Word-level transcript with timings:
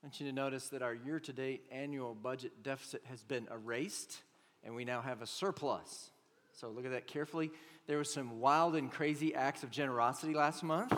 I 0.00 0.06
want 0.06 0.20
you 0.20 0.26
to 0.28 0.32
notice 0.32 0.68
that 0.68 0.80
our 0.80 0.94
year 0.94 1.18
to 1.18 1.32
date 1.32 1.64
annual 1.72 2.14
budget 2.14 2.62
deficit 2.62 3.02
has 3.06 3.24
been 3.24 3.48
erased 3.52 4.18
and 4.62 4.76
we 4.76 4.84
now 4.84 5.00
have 5.00 5.22
a 5.22 5.26
surplus. 5.26 6.10
So 6.52 6.68
look 6.68 6.84
at 6.84 6.92
that 6.92 7.08
carefully. 7.08 7.50
There 7.88 7.96
were 7.96 8.04
some 8.04 8.38
wild 8.38 8.76
and 8.76 8.92
crazy 8.92 9.34
acts 9.34 9.64
of 9.64 9.72
generosity 9.72 10.34
last 10.34 10.62
month. 10.62 10.92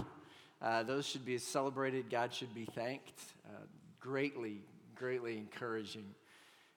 Uh, 0.60 0.82
those 0.82 1.06
should 1.06 1.24
be 1.24 1.38
celebrated. 1.38 2.10
God 2.10 2.34
should 2.34 2.54
be 2.54 2.66
thanked. 2.66 3.18
Uh, 3.46 3.64
greatly, 4.00 4.58
greatly 4.94 5.38
encouraging 5.38 6.04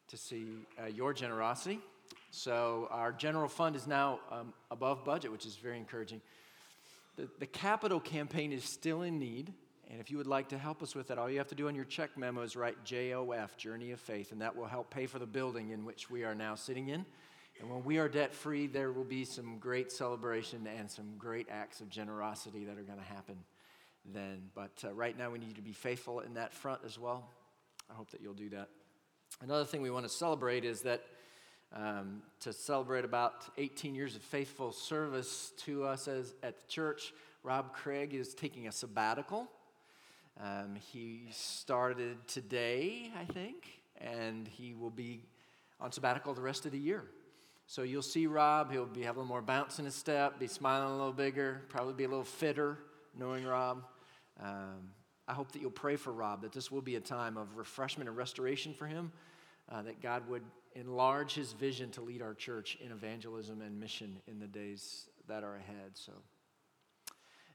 to 0.07 0.15
see 0.15 0.45
uh, 0.81 0.85
your 0.85 1.13
generosity. 1.13 1.81
So 2.31 2.87
our 2.89 3.11
general 3.11 3.49
fund 3.49 3.75
is 3.75 3.85
now 3.85 4.21
um, 4.31 4.53
above 4.71 5.03
budget, 5.03 5.29
which 5.29 5.45
is 5.45 5.57
very 5.57 5.77
encouraging. 5.77 6.21
The, 7.17 7.27
the 7.39 7.47
capital 7.47 7.99
campaign 7.99 8.53
is 8.53 8.63
still 8.63 9.01
in 9.01 9.19
need. 9.19 9.51
And 9.93 10.01
if 10.01 10.09
you 10.09 10.17
would 10.17 10.25
like 10.25 10.49
to 10.49 10.57
help 10.57 10.81
us 10.81 10.95
with 10.95 11.09
that, 11.09 11.19
all 11.19 11.29
you 11.29 11.37
have 11.37 11.49
to 11.49 11.55
do 11.55 11.67
on 11.67 11.75
your 11.75 11.85
check 11.85 12.17
memo 12.17 12.41
is 12.41 12.55
write 12.55 12.83
JOF, 12.83 13.55
Journey 13.57 13.91
of 13.91 13.99
Faith, 13.99 14.31
and 14.31 14.41
that 14.41 14.55
will 14.55 14.65
help 14.65 14.89
pay 14.89 15.05
for 15.05 15.19
the 15.19 15.27
building 15.27 15.69
in 15.69 15.85
which 15.85 16.09
we 16.09 16.23
are 16.23 16.33
now 16.33 16.55
sitting 16.55 16.89
in. 16.89 17.05
And 17.59 17.69
when 17.69 17.83
we 17.83 17.99
are 17.99 18.09
debt 18.09 18.33
free, 18.33 18.65
there 18.65 18.91
will 18.91 19.03
be 19.03 19.23
some 19.23 19.59
great 19.59 19.91
celebration 19.91 20.67
and 20.79 20.89
some 20.89 21.13
great 21.19 21.45
acts 21.47 21.79
of 21.79 21.89
generosity 21.89 22.65
that 22.65 22.75
are 22.79 22.81
going 22.81 22.97
to 22.97 23.05
happen 23.05 23.35
then. 24.03 24.49
But 24.55 24.83
uh, 24.83 24.93
right 24.93 25.15
now, 25.15 25.29
we 25.29 25.37
need 25.37 25.57
to 25.57 25.61
be 25.61 25.73
faithful 25.73 26.21
in 26.21 26.33
that 26.33 26.53
front 26.53 26.81
as 26.83 26.97
well. 26.97 27.29
I 27.87 27.93
hope 27.93 28.09
that 28.09 28.21
you'll 28.21 28.33
do 28.33 28.49
that. 28.49 28.69
Another 29.43 29.63
thing 29.63 29.83
we 29.83 29.91
want 29.91 30.07
to 30.07 30.11
celebrate 30.11 30.65
is 30.65 30.81
that 30.81 31.03
um, 31.71 32.23
to 32.39 32.51
celebrate 32.51 33.05
about 33.05 33.45
18 33.59 33.93
years 33.93 34.15
of 34.15 34.23
faithful 34.23 34.71
service 34.71 35.51
to 35.57 35.83
us 35.83 36.07
as, 36.07 36.33
at 36.41 36.59
the 36.59 36.67
church, 36.67 37.13
Rob 37.43 37.75
Craig 37.75 38.15
is 38.15 38.33
taking 38.33 38.67
a 38.67 38.71
sabbatical. 38.71 39.47
Um, 40.41 40.75
he 40.75 41.27
started 41.31 42.27
today, 42.27 43.11
I 43.19 43.25
think, 43.25 43.67
and 43.97 44.47
he 44.47 44.73
will 44.73 44.89
be 44.89 45.23
on 45.79 45.91
sabbatical 45.91 46.33
the 46.33 46.41
rest 46.41 46.65
of 46.65 46.71
the 46.71 46.79
year. 46.79 47.05
So 47.67 47.83
you'll 47.83 48.01
see 48.01 48.27
Rob. 48.27 48.71
He'll 48.71 48.85
be 48.85 49.03
have 49.03 49.15
a 49.15 49.19
little 49.19 49.29
more 49.29 49.41
bounce 49.41 49.79
in 49.79 49.85
his 49.85 49.95
step, 49.95 50.39
be 50.39 50.47
smiling 50.47 50.89
a 50.89 50.97
little 50.97 51.13
bigger, 51.13 51.61
probably 51.69 51.93
be 51.93 52.03
a 52.03 52.09
little 52.09 52.23
fitter, 52.23 52.79
knowing 53.17 53.45
Rob. 53.45 53.83
Um, 54.41 54.89
I 55.27 55.33
hope 55.33 55.51
that 55.53 55.61
you'll 55.61 55.71
pray 55.71 55.95
for 55.95 56.11
Rob, 56.11 56.41
that 56.41 56.51
this 56.51 56.71
will 56.71 56.81
be 56.81 56.95
a 56.95 56.99
time 56.99 57.37
of 57.37 57.55
refreshment 57.55 58.09
and 58.09 58.17
restoration 58.17 58.73
for 58.73 58.87
him, 58.87 59.11
uh, 59.71 59.81
that 59.83 60.01
God 60.01 60.27
would 60.27 60.43
enlarge 60.75 61.33
his 61.33 61.53
vision 61.53 61.91
to 61.91 62.01
lead 62.01 62.21
our 62.21 62.33
church 62.33 62.77
in 62.83 62.91
evangelism 62.91 63.61
and 63.61 63.79
mission 63.79 64.19
in 64.27 64.39
the 64.39 64.47
days 64.47 65.07
that 65.27 65.43
are 65.43 65.55
ahead. 65.55 65.91
So, 65.93 66.11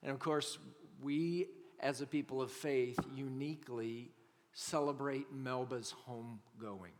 and 0.02 0.12
of 0.12 0.18
course, 0.18 0.58
we 1.02 1.48
as 1.80 2.00
a 2.00 2.06
people 2.06 2.42
of 2.42 2.50
faith, 2.50 2.98
uniquely 3.14 4.10
celebrate 4.52 5.32
Melba's 5.32 5.94
homegoing. 6.08 6.94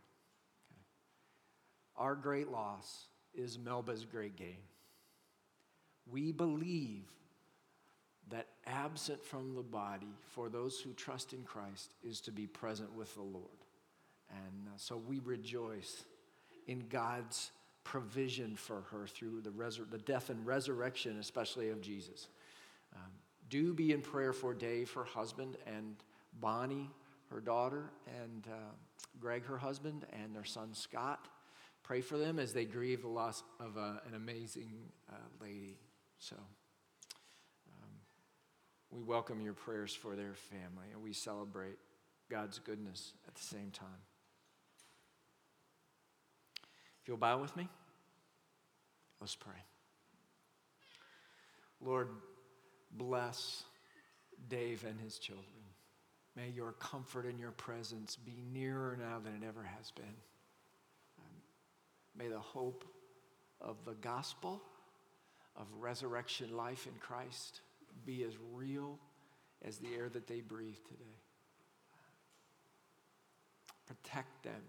Okay. 0.71 0.85
Our 1.97 2.15
great 2.15 2.49
loss 2.49 3.07
is 3.33 3.57
Melba's 3.57 4.05
great 4.05 4.35
gain. 4.35 4.57
We 6.11 6.31
believe 6.31 7.05
that 8.29 8.47
absent 8.65 9.23
from 9.23 9.55
the 9.55 9.63
body 9.63 10.13
for 10.31 10.49
those 10.49 10.79
who 10.79 10.93
trust 10.93 11.33
in 11.33 11.43
Christ 11.43 11.93
is 12.03 12.21
to 12.21 12.31
be 12.31 12.47
present 12.47 12.93
with 12.95 13.13
the 13.15 13.21
Lord. 13.21 13.45
And 14.29 14.67
uh, 14.67 14.77
so 14.77 14.97
we 14.97 15.19
rejoice 15.19 16.03
in 16.67 16.85
God's 16.89 17.51
provision 17.83 18.55
for 18.55 18.83
her 18.91 19.07
through 19.07 19.41
the, 19.41 19.49
resur- 19.49 19.89
the 19.89 19.97
death 19.97 20.29
and 20.29 20.45
resurrection, 20.45 21.17
especially 21.19 21.69
of 21.69 21.81
Jesus. 21.81 22.27
Um, 22.95 23.11
do 23.49 23.73
be 23.73 23.91
in 23.91 24.01
prayer 24.01 24.33
for 24.33 24.53
Dave, 24.53 24.91
her 24.93 25.03
husband, 25.03 25.57
and 25.65 25.95
Bonnie, 26.39 26.89
her 27.31 27.39
daughter, 27.39 27.91
and 28.21 28.47
uh, 28.47 28.71
Greg, 29.19 29.45
her 29.45 29.57
husband, 29.57 30.05
and 30.13 30.35
their 30.35 30.45
son 30.45 30.73
Scott. 30.73 31.27
Pray 31.83 32.01
for 32.01 32.17
them 32.17 32.39
as 32.39 32.53
they 32.53 32.65
grieve 32.65 33.01
the 33.01 33.07
loss 33.07 33.43
of 33.59 33.77
uh, 33.77 33.99
an 34.07 34.15
amazing 34.15 34.71
uh, 35.11 35.15
lady. 35.41 35.77
So 36.19 36.35
um, 36.35 37.89
we 38.91 39.01
welcome 39.01 39.41
your 39.41 39.53
prayers 39.53 39.93
for 39.93 40.15
their 40.15 40.33
family, 40.33 40.87
and 40.93 41.01
we 41.01 41.13
celebrate 41.13 41.77
God's 42.29 42.59
goodness 42.59 43.13
at 43.27 43.35
the 43.35 43.43
same 43.43 43.71
time. 43.71 43.87
If 47.01 47.07
you'll 47.07 47.17
bow 47.17 47.39
with 47.41 47.55
me, 47.55 47.67
let's 49.19 49.35
pray. 49.35 49.53
Lord, 51.81 52.09
bless 52.91 53.63
Dave 54.49 54.85
and 54.87 54.99
his 54.99 55.17
children. 55.19 55.45
May 56.35 56.49
your 56.49 56.71
comfort 56.73 57.25
and 57.25 57.39
your 57.39 57.51
presence 57.51 58.15
be 58.15 58.43
nearer 58.53 58.97
now 58.99 59.19
than 59.19 59.33
it 59.33 59.45
ever 59.45 59.63
has 59.63 59.91
been. 59.91 60.05
Um, 61.19 61.25
may 62.17 62.27
the 62.27 62.39
hope 62.39 62.85
of 63.61 63.75
the 63.85 63.95
gospel 63.95 64.61
of 65.57 65.65
resurrection 65.79 66.55
life 66.55 66.87
in 66.87 66.93
Christ 66.99 67.61
be 68.05 68.23
as 68.23 68.33
real 68.53 68.97
as 69.65 69.77
the 69.77 69.93
air 69.95 70.07
that 70.09 70.27
they 70.27 70.39
breathe 70.39 70.77
today. 70.87 71.17
Protect 73.85 74.43
them 74.43 74.61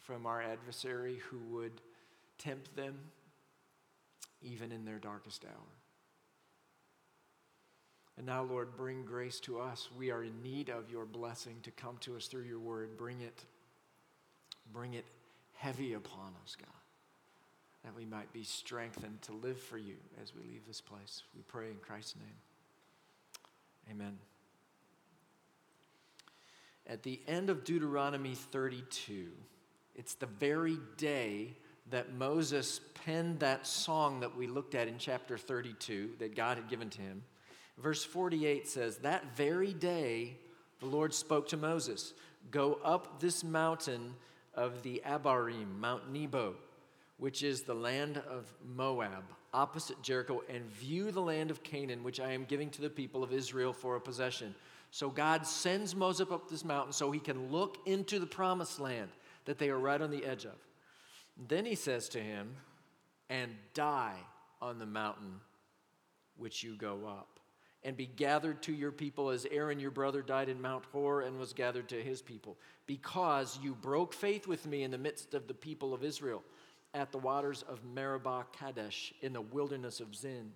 from 0.00 0.26
our 0.26 0.42
adversary 0.42 1.18
who 1.30 1.38
would 1.54 1.80
tempt 2.38 2.74
them 2.74 2.96
even 4.42 4.72
in 4.72 4.84
their 4.84 4.98
darkest 4.98 5.44
hour. 5.44 5.75
And 8.16 8.26
now, 8.26 8.42
Lord, 8.42 8.76
bring 8.76 9.04
grace 9.04 9.40
to 9.40 9.60
us. 9.60 9.88
We 9.96 10.10
are 10.10 10.24
in 10.24 10.42
need 10.42 10.70
of 10.70 10.90
your 10.90 11.04
blessing 11.04 11.56
to 11.64 11.70
come 11.70 11.98
to 12.00 12.16
us 12.16 12.26
through 12.26 12.44
your 12.44 12.58
word. 12.58 12.96
Bring 12.96 13.20
it, 13.20 13.44
bring 14.72 14.94
it 14.94 15.04
heavy 15.54 15.92
upon 15.92 16.32
us, 16.42 16.56
God, 16.56 16.68
that 17.84 17.94
we 17.94 18.06
might 18.06 18.32
be 18.32 18.42
strengthened 18.42 19.20
to 19.22 19.32
live 19.32 19.60
for 19.60 19.76
you 19.76 19.96
as 20.22 20.34
we 20.34 20.42
leave 20.50 20.66
this 20.66 20.80
place. 20.80 21.22
We 21.34 21.42
pray 21.42 21.70
in 21.70 21.76
Christ's 21.76 22.16
name. 22.16 22.36
Amen. 23.90 24.18
At 26.86 27.02
the 27.02 27.20
end 27.26 27.50
of 27.50 27.64
Deuteronomy 27.64 28.34
32, 28.34 29.28
it's 29.94 30.14
the 30.14 30.26
very 30.26 30.78
day 30.96 31.56
that 31.90 32.14
Moses 32.14 32.80
penned 33.04 33.40
that 33.40 33.66
song 33.66 34.20
that 34.20 34.36
we 34.36 34.46
looked 34.46 34.74
at 34.74 34.88
in 34.88 34.98
chapter 34.98 35.36
32 35.38 36.12
that 36.18 36.34
God 36.34 36.58
had 36.58 36.68
given 36.68 36.90
to 36.90 37.02
him. 37.02 37.22
Verse 37.78 38.04
48 38.04 38.66
says, 38.66 38.98
That 38.98 39.36
very 39.36 39.72
day 39.72 40.36
the 40.80 40.86
Lord 40.86 41.12
spoke 41.12 41.48
to 41.48 41.56
Moses, 41.56 42.14
Go 42.50 42.78
up 42.84 43.20
this 43.20 43.42
mountain 43.42 44.14
of 44.54 44.82
the 44.82 45.02
Abarim, 45.04 45.78
Mount 45.78 46.12
Nebo, 46.12 46.54
which 47.18 47.42
is 47.42 47.62
the 47.62 47.74
land 47.74 48.22
of 48.28 48.52
Moab, 48.64 49.24
opposite 49.52 50.00
Jericho, 50.00 50.42
and 50.48 50.64
view 50.70 51.10
the 51.10 51.20
land 51.20 51.50
of 51.50 51.62
Canaan, 51.62 52.02
which 52.02 52.20
I 52.20 52.32
am 52.32 52.44
giving 52.44 52.70
to 52.70 52.82
the 52.82 52.90
people 52.90 53.22
of 53.22 53.32
Israel 53.32 53.72
for 53.72 53.96
a 53.96 54.00
possession. 54.00 54.54
So 54.90 55.10
God 55.10 55.46
sends 55.46 55.94
Moses 55.94 56.30
up 56.30 56.48
this 56.48 56.64
mountain 56.64 56.92
so 56.92 57.10
he 57.10 57.18
can 57.18 57.50
look 57.50 57.78
into 57.84 58.18
the 58.18 58.26
promised 58.26 58.78
land 58.78 59.10
that 59.44 59.58
they 59.58 59.68
are 59.68 59.78
right 59.78 60.00
on 60.00 60.10
the 60.10 60.24
edge 60.24 60.44
of. 60.44 60.56
Then 61.48 61.66
he 61.66 61.74
says 61.74 62.08
to 62.10 62.20
him, 62.20 62.54
And 63.28 63.50
die 63.74 64.16
on 64.62 64.78
the 64.78 64.86
mountain 64.86 65.40
which 66.36 66.62
you 66.62 66.76
go 66.76 67.00
up 67.06 67.35
and 67.86 67.96
be 67.96 68.10
gathered 68.16 68.60
to 68.62 68.72
your 68.72 68.90
people 68.90 69.30
as 69.30 69.46
Aaron 69.52 69.78
your 69.78 69.92
brother 69.92 70.20
died 70.20 70.48
in 70.48 70.60
Mount 70.60 70.84
Hor 70.92 71.20
and 71.20 71.38
was 71.38 71.52
gathered 71.52 71.88
to 71.90 72.02
his 72.02 72.20
people, 72.20 72.58
because 72.86 73.60
you 73.62 73.76
broke 73.76 74.12
faith 74.12 74.48
with 74.48 74.66
me 74.66 74.82
in 74.82 74.90
the 74.90 74.98
midst 74.98 75.34
of 75.34 75.46
the 75.46 75.54
people 75.54 75.94
of 75.94 76.02
Israel 76.02 76.42
at 76.94 77.12
the 77.12 77.18
waters 77.18 77.62
of 77.68 77.84
Meribah 77.84 78.46
Kadesh 78.52 79.14
in 79.22 79.32
the 79.32 79.40
wilderness 79.40 80.00
of 80.00 80.16
Zin, 80.16 80.50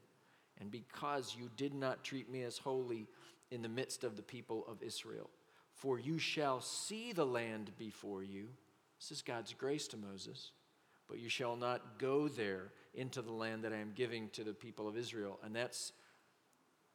and 0.60 0.72
because 0.72 1.36
you 1.38 1.48
did 1.56 1.72
not 1.72 2.02
treat 2.02 2.28
me 2.28 2.42
as 2.42 2.58
holy 2.58 3.06
in 3.52 3.62
the 3.62 3.68
midst 3.68 4.02
of 4.02 4.16
the 4.16 4.22
people 4.22 4.64
of 4.68 4.82
Israel. 4.82 5.30
For 5.72 6.00
you 6.00 6.18
shall 6.18 6.60
see 6.60 7.12
the 7.12 7.24
land 7.24 7.70
before 7.78 8.24
you. 8.24 8.48
This 8.98 9.12
is 9.12 9.22
God's 9.22 9.54
grace 9.54 9.86
to 9.88 9.96
Moses. 9.96 10.50
But 11.08 11.20
you 11.20 11.28
shall 11.28 11.56
not 11.56 11.98
go 11.98 12.28
there 12.28 12.72
into 12.94 13.22
the 13.22 13.32
land 13.32 13.64
that 13.64 13.72
I 13.72 13.78
am 13.78 13.92
giving 13.94 14.28
to 14.30 14.44
the 14.44 14.52
people 14.52 14.88
of 14.88 14.96
Israel. 14.96 15.38
And 15.44 15.54
that's 15.56 15.92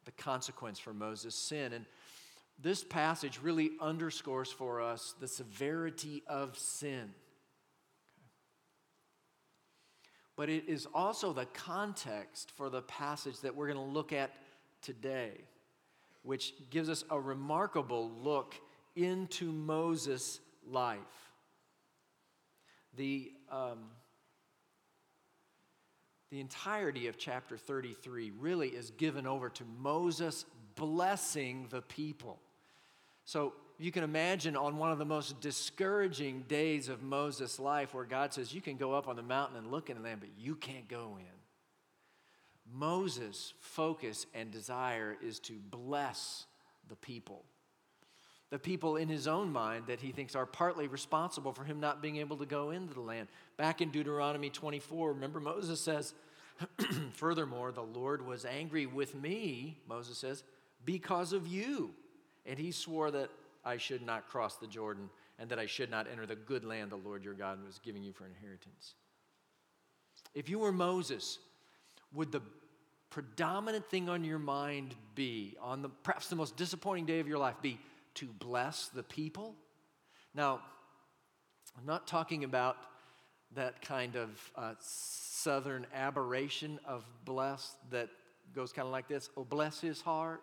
the 0.06 0.12
consequence 0.12 0.78
for 0.78 0.94
Moses' 0.94 1.34
sin. 1.34 1.74
And 1.74 1.84
this 2.62 2.82
passage 2.82 3.40
really 3.42 3.72
underscores 3.80 4.50
for 4.50 4.80
us 4.80 5.14
the 5.20 5.28
severity 5.28 6.22
of 6.26 6.56
sin. 6.58 7.12
But 10.36 10.48
it 10.48 10.68
is 10.68 10.86
also 10.94 11.32
the 11.32 11.46
context 11.46 12.50
for 12.56 12.70
the 12.70 12.82
passage 12.82 13.40
that 13.40 13.54
we're 13.54 13.66
going 13.66 13.84
to 13.84 13.92
look 13.92 14.12
at 14.12 14.32
today, 14.80 15.32
which 16.22 16.54
gives 16.70 16.88
us 16.88 17.04
a 17.10 17.20
remarkable 17.20 18.10
look 18.22 18.54
into 18.94 19.52
Moses' 19.52 20.40
life. 20.66 20.98
The. 22.96 23.32
Um, 23.50 23.90
the 26.30 26.40
entirety 26.40 27.06
of 27.06 27.16
chapter 27.16 27.56
33 27.56 28.32
really 28.38 28.68
is 28.68 28.90
given 28.90 29.26
over 29.26 29.48
to 29.50 29.64
Moses 29.80 30.44
blessing 30.74 31.66
the 31.70 31.82
people. 31.82 32.38
So 33.24 33.54
you 33.78 33.92
can 33.92 34.04
imagine 34.04 34.56
on 34.56 34.78
one 34.78 34.90
of 34.90 34.98
the 34.98 35.04
most 35.04 35.40
discouraging 35.40 36.44
days 36.48 36.88
of 36.88 37.02
Moses' 37.02 37.58
life 37.58 37.94
where 37.94 38.04
God 38.04 38.32
says, 38.32 38.54
You 38.54 38.60
can 38.60 38.76
go 38.76 38.92
up 38.92 39.08
on 39.08 39.16
the 39.16 39.22
mountain 39.22 39.58
and 39.58 39.70
look 39.70 39.90
in 39.90 39.96
the 39.96 40.02
land, 40.02 40.20
but 40.20 40.30
you 40.38 40.54
can't 40.54 40.88
go 40.88 41.16
in. 41.18 41.26
Moses' 42.72 43.54
focus 43.60 44.26
and 44.34 44.50
desire 44.50 45.16
is 45.22 45.38
to 45.40 45.54
bless 45.70 46.46
the 46.88 46.96
people. 46.96 47.44
The 48.50 48.58
people 48.58 48.96
in 48.96 49.08
his 49.08 49.26
own 49.26 49.52
mind 49.52 49.84
that 49.88 50.00
he 50.00 50.12
thinks 50.12 50.36
are 50.36 50.46
partly 50.46 50.86
responsible 50.86 51.52
for 51.52 51.64
him 51.64 51.80
not 51.80 52.00
being 52.00 52.16
able 52.18 52.36
to 52.36 52.46
go 52.46 52.70
into 52.70 52.94
the 52.94 53.00
land. 53.00 53.28
Back 53.56 53.80
in 53.80 53.90
Deuteronomy 53.90 54.50
24, 54.50 55.12
remember 55.12 55.40
Moses 55.40 55.80
says, 55.80 56.14
Furthermore, 57.12 57.72
the 57.72 57.82
Lord 57.82 58.24
was 58.24 58.44
angry 58.44 58.86
with 58.86 59.14
me, 59.14 59.78
Moses 59.88 60.18
says, 60.18 60.44
because 60.84 61.32
of 61.32 61.46
you. 61.46 61.90
And 62.46 62.58
he 62.58 62.70
swore 62.70 63.10
that 63.10 63.30
I 63.64 63.76
should 63.76 64.02
not 64.02 64.28
cross 64.28 64.56
the 64.56 64.68
Jordan 64.68 65.10
and 65.38 65.50
that 65.50 65.58
I 65.58 65.66
should 65.66 65.90
not 65.90 66.06
enter 66.10 66.24
the 66.24 66.36
good 66.36 66.64
land 66.64 66.90
the 66.90 66.96
Lord 66.96 67.24
your 67.24 67.34
God 67.34 67.58
was 67.64 67.80
giving 67.84 68.02
you 68.02 68.12
for 68.12 68.26
inheritance. 68.26 68.94
If 70.34 70.48
you 70.48 70.60
were 70.60 70.72
Moses, 70.72 71.38
would 72.14 72.30
the 72.30 72.42
predominant 73.10 73.88
thing 73.90 74.08
on 74.08 74.24
your 74.24 74.38
mind 74.38 74.94
be, 75.14 75.56
on 75.60 75.82
the 75.82 75.88
perhaps 75.88 76.28
the 76.28 76.36
most 76.36 76.56
disappointing 76.56 77.06
day 77.06 77.20
of 77.20 77.28
your 77.28 77.38
life, 77.38 77.56
be 77.60 77.78
to 78.16 78.26
bless 78.26 78.88
the 78.88 79.02
people? 79.02 79.54
Now, 80.34 80.60
I'm 81.78 81.86
not 81.86 82.06
talking 82.06 82.44
about 82.44 82.76
that 83.54 83.80
kind 83.80 84.16
of 84.16 84.52
uh, 84.56 84.74
southern 84.80 85.86
aberration 85.94 86.78
of 86.86 87.04
bless 87.24 87.76
that 87.90 88.08
goes 88.54 88.72
kind 88.72 88.86
of 88.86 88.92
like 88.92 89.08
this 89.08 89.30
oh, 89.36 89.44
bless 89.44 89.80
his 89.80 90.00
heart 90.00 90.42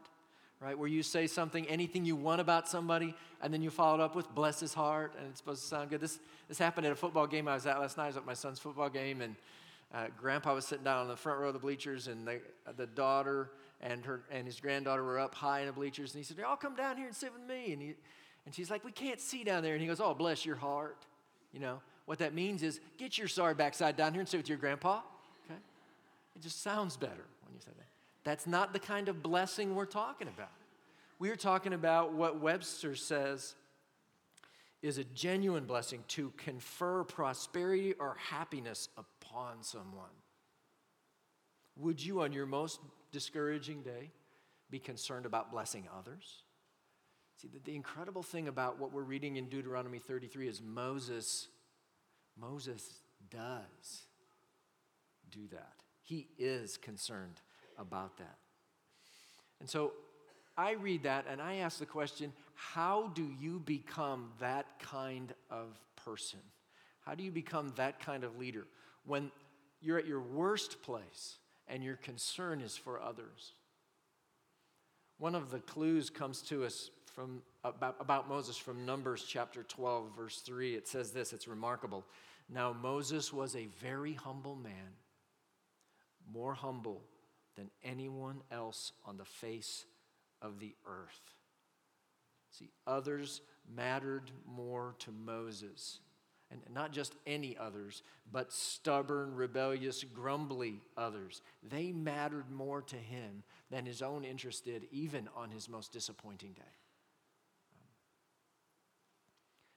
right? 0.64 0.80
Where 0.80 0.88
you 0.88 1.04
say 1.04 1.28
something, 1.28 1.68
anything 1.68 2.06
you 2.06 2.16
want 2.16 2.40
about 2.40 2.70
somebody, 2.70 3.14
and 3.42 3.54
then 3.54 3.62
you 3.62 3.70
follow 3.70 3.96
it 3.96 4.02
up 4.02 4.16
with 4.16 4.34
bless 4.34 4.62
his 4.62 4.74
heart, 4.74 5.14
and 5.18 5.28
it's 5.28 5.40
supposed 5.40 5.62
to 5.62 5.68
sound 5.68 5.90
good. 5.90 6.00
This, 6.00 6.20
this 6.48 6.58
happened 6.58 6.86
at 6.86 6.94
a 6.94 6.96
football 6.96 7.28
game 7.28 7.50
I 7.50 7.56
was 7.56 7.66
at 7.66 7.80
last 7.82 7.98
night. 7.98 8.06
I 8.06 8.08
was 8.08 8.18
at 8.18 8.26
my 8.26 8.34
son's 8.34 8.60
football 8.60 8.90
game, 8.90 9.22
and 9.22 9.36
uh, 9.94 10.06
grandpa 10.18 10.56
was 10.56 10.66
sitting 10.66 10.86
down 10.86 11.00
on 11.00 11.08
the 11.10 11.18
front 11.18 11.40
row 11.40 11.48
of 11.48 11.54
the 11.54 11.60
bleachers, 11.60 12.08
and 12.08 12.26
the, 12.26 12.40
the 12.78 12.88
daughter 12.88 13.50
and, 13.84 14.06
her, 14.06 14.22
and 14.32 14.48
his 14.48 14.60
granddaughter 14.60 15.04
were 15.04 15.20
up 15.20 15.36
high 15.36 15.60
in 15.60 15.68
the 15.68 15.74
bleachers, 15.74 16.14
and 16.14 16.20
he 16.20 16.24
said, 16.24 16.38
Y'all 16.38 16.56
come 16.56 16.76
down 16.76 16.98
here 16.98 17.06
and 17.06 17.16
sit 17.16 17.32
with 17.34 17.44
me. 17.44 17.74
And, 17.74 17.82
he, 17.82 17.94
and 18.46 18.56
she's 18.56 18.72
like, 18.72 18.84
We 18.84 18.92
can't 18.92 19.20
see 19.20 19.44
down 19.44 19.62
there. 19.62 19.74
And 19.74 19.82
he 19.82 19.88
goes, 19.88 20.00
Oh, 20.00 20.14
bless 20.14 20.46
your 20.46 20.56
heart. 20.56 21.06
You 21.52 21.60
know, 21.60 21.82
what 22.06 22.20
that 22.20 22.34
means 22.34 22.64
is 22.64 22.80
get 22.98 23.18
your 23.18 23.28
sorry 23.28 23.54
backside 23.54 23.98
down 23.98 24.14
here 24.14 24.22
and 24.22 24.28
sit 24.28 24.38
with 24.38 24.50
your 24.50 24.58
grandpa. 24.58 25.02
Okay? 25.46 25.60
It 26.36 26.42
just 26.42 26.64
sounds 26.64 26.98
better 26.98 27.26
when 27.44 27.54
you 27.54 27.60
say 27.60 27.72
that. 27.78 27.88
That's 28.24 28.48
not 28.48 28.74
the 28.74 28.80
kind 28.80 29.10
of 29.10 29.22
blessing 29.22 29.76
we're 29.76 29.86
talking 29.86 30.30
about. 30.30 30.52
We're 31.20 31.36
talking 31.36 31.74
about 31.74 32.14
what 32.14 32.40
Webster 32.40 32.96
says 32.96 33.56
is 34.82 34.98
a 34.98 35.04
genuine 35.04 35.66
blessing 35.66 36.04
to 36.10 36.32
confer 36.38 37.04
prosperity 37.04 37.94
or 38.00 38.18
happiness 38.20 38.90
upon 38.98 39.62
someone. 39.62 40.10
Would 41.78 42.04
you, 42.04 42.22
on 42.22 42.34
your 42.34 42.46
most 42.46 42.80
discouraging 43.14 43.84
day, 43.84 44.12
be 44.70 44.80
concerned 44.80 45.26
about 45.26 45.52
blessing 45.52 45.88
others? 45.98 46.44
See, 47.42 47.48
the, 47.48 47.60
the 47.64 47.76
incredible 47.76 48.24
thing 48.24 48.50
about 48.50 48.80
what 48.80 48.92
we're 48.92 49.04
reading 49.04 49.38
in 49.38 49.48
Deuteronomy 49.48 50.00
33 50.00 50.50
is 50.50 50.62
Moses, 50.62 51.48
Moses 52.38 53.00
does 53.30 54.08
do 55.32 55.48
that. 55.52 55.74
He 56.02 56.28
is 56.38 56.76
concerned 56.76 57.40
about 57.78 58.18
that. 58.18 58.38
And 59.62 59.70
so 59.70 59.94
I 60.58 60.72
read 60.74 61.04
that 61.04 61.26
and 61.30 61.42
I 61.42 61.56
ask 61.56 61.80
the 61.80 61.86
question 61.86 62.34
how 62.56 63.12
do 63.16 63.28
you 63.40 63.60
become 63.60 64.32
that 64.40 64.66
kind 64.80 65.34
of 65.50 65.80
person? 66.06 66.40
How 67.06 67.16
do 67.16 67.24
you 67.24 67.32
become 67.32 67.74
that 67.76 68.00
kind 68.00 68.24
of 68.24 68.38
leader 68.38 68.66
when 69.06 69.32
you're 69.82 69.98
at 69.98 70.08
your 70.08 70.22
worst 70.22 70.82
place 70.82 71.38
and 71.68 71.84
your 71.84 71.96
concern 71.96 72.62
is 72.62 72.76
for 72.76 73.02
others? 73.02 73.54
One 75.18 75.36
of 75.36 75.52
the 75.52 75.60
clues 75.60 76.10
comes 76.10 76.42
to 76.44 76.66
us 76.66 76.90
from 77.06 77.42
about, 77.64 77.96
about 78.00 78.28
Moses 78.28 78.58
from 78.58 78.86
Numbers 78.86 79.24
chapter 79.28 79.64
12, 79.64 80.16
verse 80.16 80.40
3. 80.40 80.76
It 80.76 80.88
says 80.88 81.12
this, 81.12 81.32
it's 81.34 81.48
remarkable. 81.48 82.06
Now 82.50 82.74
Moses 82.74 83.32
was 83.32 83.56
a 83.56 83.68
very 83.80 84.14
humble 84.14 84.56
man, 84.56 84.98
more 86.32 86.54
humble 86.54 87.02
than 87.56 87.70
anyone 87.84 88.42
else 88.52 88.92
on 89.06 89.18
the 89.18 89.26
face 89.26 89.86
of 90.42 90.60
the 90.60 90.76
earth. 90.86 91.36
See, 92.50 92.72
others 92.86 93.42
mattered 93.74 94.32
more 94.46 94.96
to 95.00 95.12
Moses. 95.12 96.00
And 96.66 96.74
not 96.74 96.92
just 96.92 97.16
any 97.26 97.58
others, 97.58 98.04
but 98.32 98.54
stubborn, 98.54 99.36
rebellious, 99.36 100.04
grumbly 100.04 100.82
others. 100.96 101.42
They 101.68 101.92
mattered 101.92 102.52
more 102.52 102.82
to 102.84 102.96
him 102.96 103.44
than 103.72 103.86
his 103.86 104.02
own 104.02 104.24
interest 104.24 104.66
did, 104.66 104.88
even 104.92 105.28
on 105.36 105.50
his 105.50 105.68
most 105.68 105.92
disappointing 105.92 106.54
day. 106.54 106.62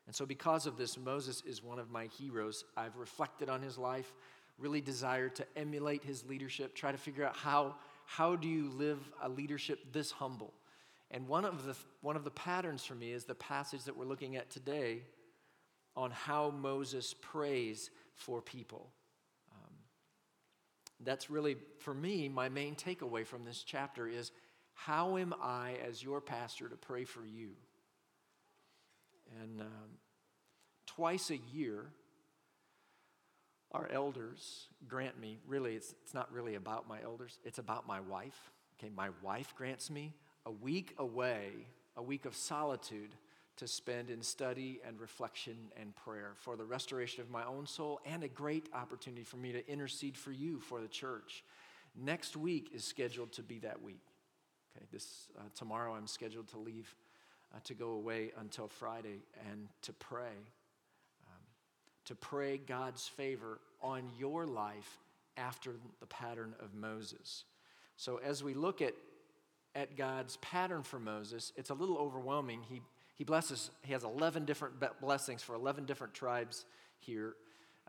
And 0.06 0.14
so, 0.14 0.26
because 0.26 0.66
of 0.66 0.76
this, 0.76 0.96
Moses 0.96 1.42
is 1.46 1.62
one 1.62 1.78
of 1.78 1.90
my 1.90 2.06
heroes. 2.18 2.64
I've 2.76 2.96
reflected 2.96 3.48
on 3.48 3.62
his 3.62 3.76
life, 3.76 4.12
really 4.58 4.80
desired 4.80 5.34
to 5.36 5.46
emulate 5.56 6.04
his 6.04 6.24
leadership, 6.26 6.74
try 6.74 6.92
to 6.92 6.98
figure 6.98 7.24
out 7.24 7.36
how 7.36 7.74
how 8.06 8.36
do 8.36 8.48
you 8.48 8.70
live 8.70 8.98
a 9.20 9.28
leadership 9.28 9.92
this 9.92 10.12
humble? 10.12 10.54
And 11.10 11.28
one 11.28 11.44
of, 11.44 11.64
the, 11.64 11.74
one 12.00 12.16
of 12.16 12.24
the 12.24 12.30
patterns 12.30 12.84
for 12.84 12.94
me 12.94 13.12
is 13.12 13.24
the 13.24 13.34
passage 13.34 13.84
that 13.84 13.96
we're 13.96 14.06
looking 14.06 14.36
at 14.36 14.48
today 14.48 15.02
on 15.96 16.10
how 16.10 16.50
Moses 16.50 17.14
prays 17.14 17.90
for 18.14 18.42
people. 18.42 18.90
Um, 19.52 19.72
that's 21.00 21.30
really, 21.30 21.56
for 21.78 21.94
me, 21.94 22.28
my 22.28 22.48
main 22.48 22.74
takeaway 22.74 23.26
from 23.26 23.44
this 23.44 23.62
chapter 23.62 24.06
is 24.06 24.30
how 24.74 25.16
am 25.16 25.34
I, 25.40 25.76
as 25.86 26.02
your 26.02 26.20
pastor, 26.20 26.68
to 26.68 26.76
pray 26.76 27.04
for 27.04 27.24
you? 27.24 27.52
And 29.40 29.62
um, 29.62 29.98
twice 30.86 31.30
a 31.30 31.38
year, 31.52 31.86
our 33.72 33.88
elders 33.90 34.68
grant 34.86 35.18
me, 35.18 35.38
really, 35.46 35.74
it's, 35.74 35.94
it's 36.02 36.14
not 36.14 36.30
really 36.32 36.54
about 36.54 36.88
my 36.88 37.02
elders, 37.02 37.38
it's 37.44 37.58
about 37.58 37.86
my 37.86 38.00
wife. 38.00 38.50
Okay, 38.78 38.92
my 38.94 39.08
wife 39.22 39.54
grants 39.56 39.90
me 39.90 40.14
a 40.44 40.50
week 40.50 40.94
away, 40.98 41.48
a 41.96 42.02
week 42.02 42.26
of 42.26 42.36
solitude 42.36 43.14
to 43.56 43.66
spend 43.66 44.10
in 44.10 44.22
study 44.22 44.80
and 44.86 45.00
reflection 45.00 45.56
and 45.80 45.94
prayer 45.96 46.32
for 46.36 46.56
the 46.56 46.64
restoration 46.64 47.22
of 47.22 47.30
my 47.30 47.44
own 47.44 47.66
soul 47.66 48.00
and 48.04 48.22
a 48.22 48.28
great 48.28 48.68
opportunity 48.74 49.22
for 49.22 49.36
me 49.36 49.52
to 49.52 49.66
intercede 49.70 50.16
for 50.16 50.32
you 50.32 50.60
for 50.60 50.80
the 50.80 50.88
church. 50.88 51.42
Next 51.96 52.36
week 52.36 52.70
is 52.74 52.84
scheduled 52.84 53.32
to 53.32 53.42
be 53.42 53.58
that 53.60 53.80
week. 53.82 54.04
Okay, 54.76 54.86
this 54.92 55.28
uh, 55.38 55.42
tomorrow 55.54 55.94
I'm 55.94 56.06
scheduled 56.06 56.48
to 56.48 56.58
leave 56.58 56.94
uh, 57.54 57.58
to 57.64 57.74
go 57.74 57.92
away 57.92 58.32
until 58.38 58.68
Friday 58.68 59.22
and 59.50 59.68
to 59.82 59.92
pray 59.94 60.34
to 62.06 62.14
pray 62.14 62.56
God's 62.56 63.06
favor 63.06 63.60
on 63.82 64.08
your 64.18 64.46
life 64.46 64.98
after 65.36 65.72
the 66.00 66.06
pattern 66.06 66.54
of 66.60 66.72
Moses. 66.74 67.44
So 67.96 68.20
as 68.24 68.42
we 68.42 68.54
look 68.54 68.80
at, 68.80 68.94
at 69.74 69.96
God's 69.96 70.36
pattern 70.38 70.82
for 70.82 70.98
Moses, 70.98 71.52
it's 71.56 71.70
a 71.70 71.74
little 71.74 71.98
overwhelming. 71.98 72.62
He, 72.68 72.80
he 73.16 73.24
blesses, 73.24 73.70
he 73.82 73.92
has 73.92 74.04
11 74.04 74.44
different 74.44 74.74
blessings 75.00 75.42
for 75.42 75.54
11 75.54 75.86
different 75.86 76.14
tribes 76.14 76.66
here. 76.98 77.34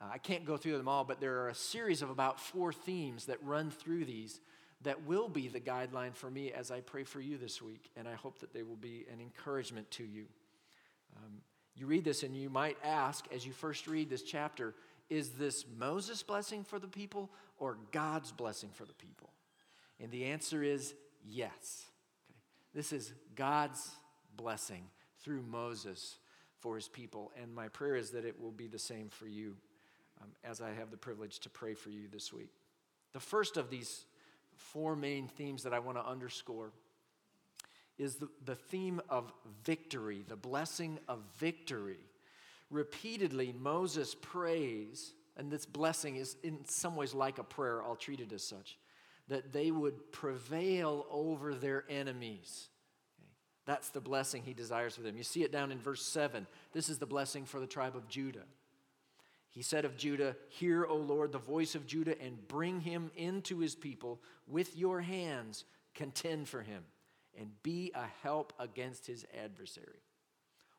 Uh, 0.02 0.06
I 0.14 0.18
can't 0.18 0.46
go 0.46 0.56
through 0.56 0.78
them 0.78 0.88
all, 0.88 1.04
but 1.04 1.20
there 1.20 1.42
are 1.42 1.50
a 1.50 1.56
series 1.56 2.02
of 2.02 2.10
about 2.10 2.40
four 2.40 2.72
themes 2.72 3.26
that 3.26 3.44
run 3.44 3.70
through 3.70 4.06
these 4.06 4.40
that 4.84 5.06
will 5.06 5.28
be 5.28 5.50
the 5.50 5.60
guideline 5.60 6.16
for 6.16 6.32
me 6.32 6.54
as 6.54 6.72
I 6.72 6.80
pray 6.80 7.04
for 7.04 7.20
you 7.20 7.38
this 7.38 7.62
week, 7.62 7.90
and 7.98 8.08
I 8.08 8.14
hope 8.14 8.40
that 8.40 8.54
they 8.54 8.64
will 8.64 8.78
be 8.78 9.06
an 9.12 9.20
encouragement 9.20 9.90
to 9.92 10.04
you. 10.04 10.28
Um, 11.18 11.42
you 11.76 11.88
read 11.88 12.06
this 12.06 12.24
and 12.24 12.36
you 12.36 12.50
might 12.50 12.78
ask, 12.84 13.26
as 13.34 13.46
you 13.46 13.52
first 13.52 13.88
read 13.88 14.10
this 14.10 14.24
chapter, 14.24 14.76
is 15.10 15.32
this 15.32 15.66
Moses' 15.78 16.24
blessing 16.24 16.64
for 16.64 16.80
the 16.80 16.88
people 16.88 17.30
or 17.60 17.78
God's 17.92 18.32
blessing 18.32 18.70
for 18.74 18.86
the 18.86 18.94
people? 18.94 19.32
And 20.00 20.12
the 20.12 20.26
answer 20.26 20.64
is 20.64 20.94
yes. 21.26 21.84
Okay. 22.30 22.40
This 22.74 22.94
is 22.94 23.14
God's 23.36 23.90
blessing 24.36 24.84
through 25.28 25.44
Moses 25.52 26.16
for 26.60 26.76
his 26.76 26.88
people. 26.88 27.34
And 27.42 27.54
my 27.54 27.68
prayer 27.68 27.98
is 27.98 28.12
that 28.12 28.24
it 28.24 28.40
will 28.42 28.52
be 28.52 28.68
the 28.68 28.80
same 28.80 29.10
for 29.10 29.28
you 29.28 29.58
um, 30.22 30.30
as 30.42 30.62
I 30.62 30.70
have 30.70 30.90
the 30.90 30.96
privilege 30.96 31.40
to 31.40 31.50
pray 31.50 31.74
for 31.74 31.90
you 31.90 32.08
this 32.10 32.32
week. 32.32 32.50
The 33.12 33.20
first 33.20 33.58
of 33.58 33.70
these 33.70 34.06
four 34.56 34.96
main 34.96 35.28
themes 35.28 35.64
that 35.64 35.74
I 35.74 35.80
want 35.80 35.98
to 35.98 36.06
underscore 36.06 36.72
is 37.98 38.16
the, 38.16 38.30
the 38.46 38.56
theme 38.56 39.02
of 39.10 39.34
victory, 39.66 40.24
the 40.26 40.38
blessing 40.38 40.98
of 41.10 41.20
victory. 41.38 42.00
Repeatedly, 42.70 43.54
Moses 43.60 44.16
prays, 44.16 45.12
and 45.36 45.52
this 45.52 45.66
blessing 45.66 46.16
is 46.16 46.38
in 46.42 46.64
some 46.64 46.96
ways 46.96 47.14
like 47.14 47.38
a 47.38 47.44
prayer, 47.44 47.84
I'll 47.84 47.98
treat 47.98 48.22
it 48.22 48.32
as 48.32 48.44
such, 48.44 48.78
that 49.28 49.52
they 49.52 49.72
would 49.72 50.14
prevail 50.14 51.06
over 51.12 51.54
their 51.54 51.84
enemies. 51.90 52.70
That's 53.68 53.90
the 53.90 54.00
blessing 54.00 54.44
he 54.44 54.54
desires 54.54 54.96
for 54.96 55.02
them. 55.02 55.18
You 55.18 55.24
see 55.24 55.44
it 55.44 55.52
down 55.52 55.74
in 55.74 55.78
verse 55.78 56.02
7. 56.02 56.48
This 56.72 56.88
is 56.88 57.00
the 57.00 57.06
blessing 57.06 57.46
for 57.46 57.60
the 57.60 57.68
tribe 57.68 57.98
of 57.98 58.08
Judah. 58.08 58.46
He 59.50 59.62
said 59.62 59.84
of 59.84 59.98
Judah, 59.98 60.38
Hear, 60.48 60.86
O 60.86 60.96
Lord, 60.96 61.34
the 61.34 61.38
voice 61.38 61.76
of 61.76 61.86
Judah, 61.86 62.20
and 62.22 62.48
bring 62.48 62.80
him 62.80 63.12
into 63.18 63.60
his 63.60 63.76
people. 63.76 64.22
With 64.48 64.78
your 64.78 65.02
hands, 65.02 65.66
contend 65.94 66.48
for 66.48 66.62
him, 66.62 66.84
and 67.38 67.52
be 67.62 67.92
a 67.94 68.06
help 68.24 68.54
against 68.58 69.06
his 69.06 69.26
adversary. 69.44 70.00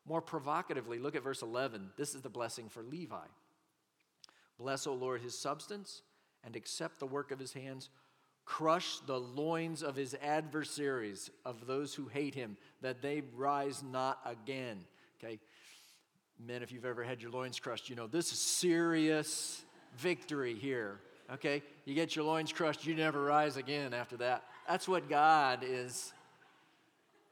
More 0.07 0.21
provocatively, 0.21 0.97
look 0.97 1.15
at 1.15 1.23
verse 1.23 1.43
11. 1.43 1.91
This 1.95 2.15
is 2.15 2.21
the 2.21 2.29
blessing 2.29 2.69
for 2.69 2.81
Levi. 2.81 3.27
Bless, 4.57 4.87
O 4.87 4.93
Lord, 4.95 5.21
his 5.21 5.37
substance, 5.37 6.01
and 6.43 6.55
accept 6.55 6.97
the 6.97 7.05
work 7.05 7.29
of 7.29 7.37
his 7.37 7.53
hands 7.53 7.89
crush 8.49 8.97
the 9.05 9.19
loins 9.19 9.83
of 9.83 9.95
his 9.95 10.15
adversaries, 10.23 11.29
of 11.45 11.67
those 11.67 11.93
who 11.93 12.07
hate 12.07 12.33
him, 12.33 12.57
that 12.81 12.99
they 12.99 13.21
rise 13.37 13.83
not 13.83 14.19
again. 14.25 14.83
Okay? 15.23 15.37
Men, 16.43 16.63
if 16.63 16.71
you've 16.71 16.83
ever 16.83 17.03
had 17.03 17.21
your 17.21 17.29
loins 17.29 17.59
crushed, 17.59 17.91
you 17.91 17.95
know 17.95 18.07
this 18.07 18.33
is 18.33 18.39
serious 18.39 19.61
victory 19.97 20.55
here. 20.55 20.99
Okay? 21.31 21.61
You 21.85 21.93
get 21.93 22.15
your 22.15 22.25
loins 22.25 22.51
crushed, 22.51 22.87
you 22.87 22.95
never 22.95 23.23
rise 23.23 23.55
again 23.55 23.93
after 23.93 24.17
that. 24.17 24.43
That's 24.67 24.87
what 24.87 25.07
God 25.07 25.59
is. 25.63 26.11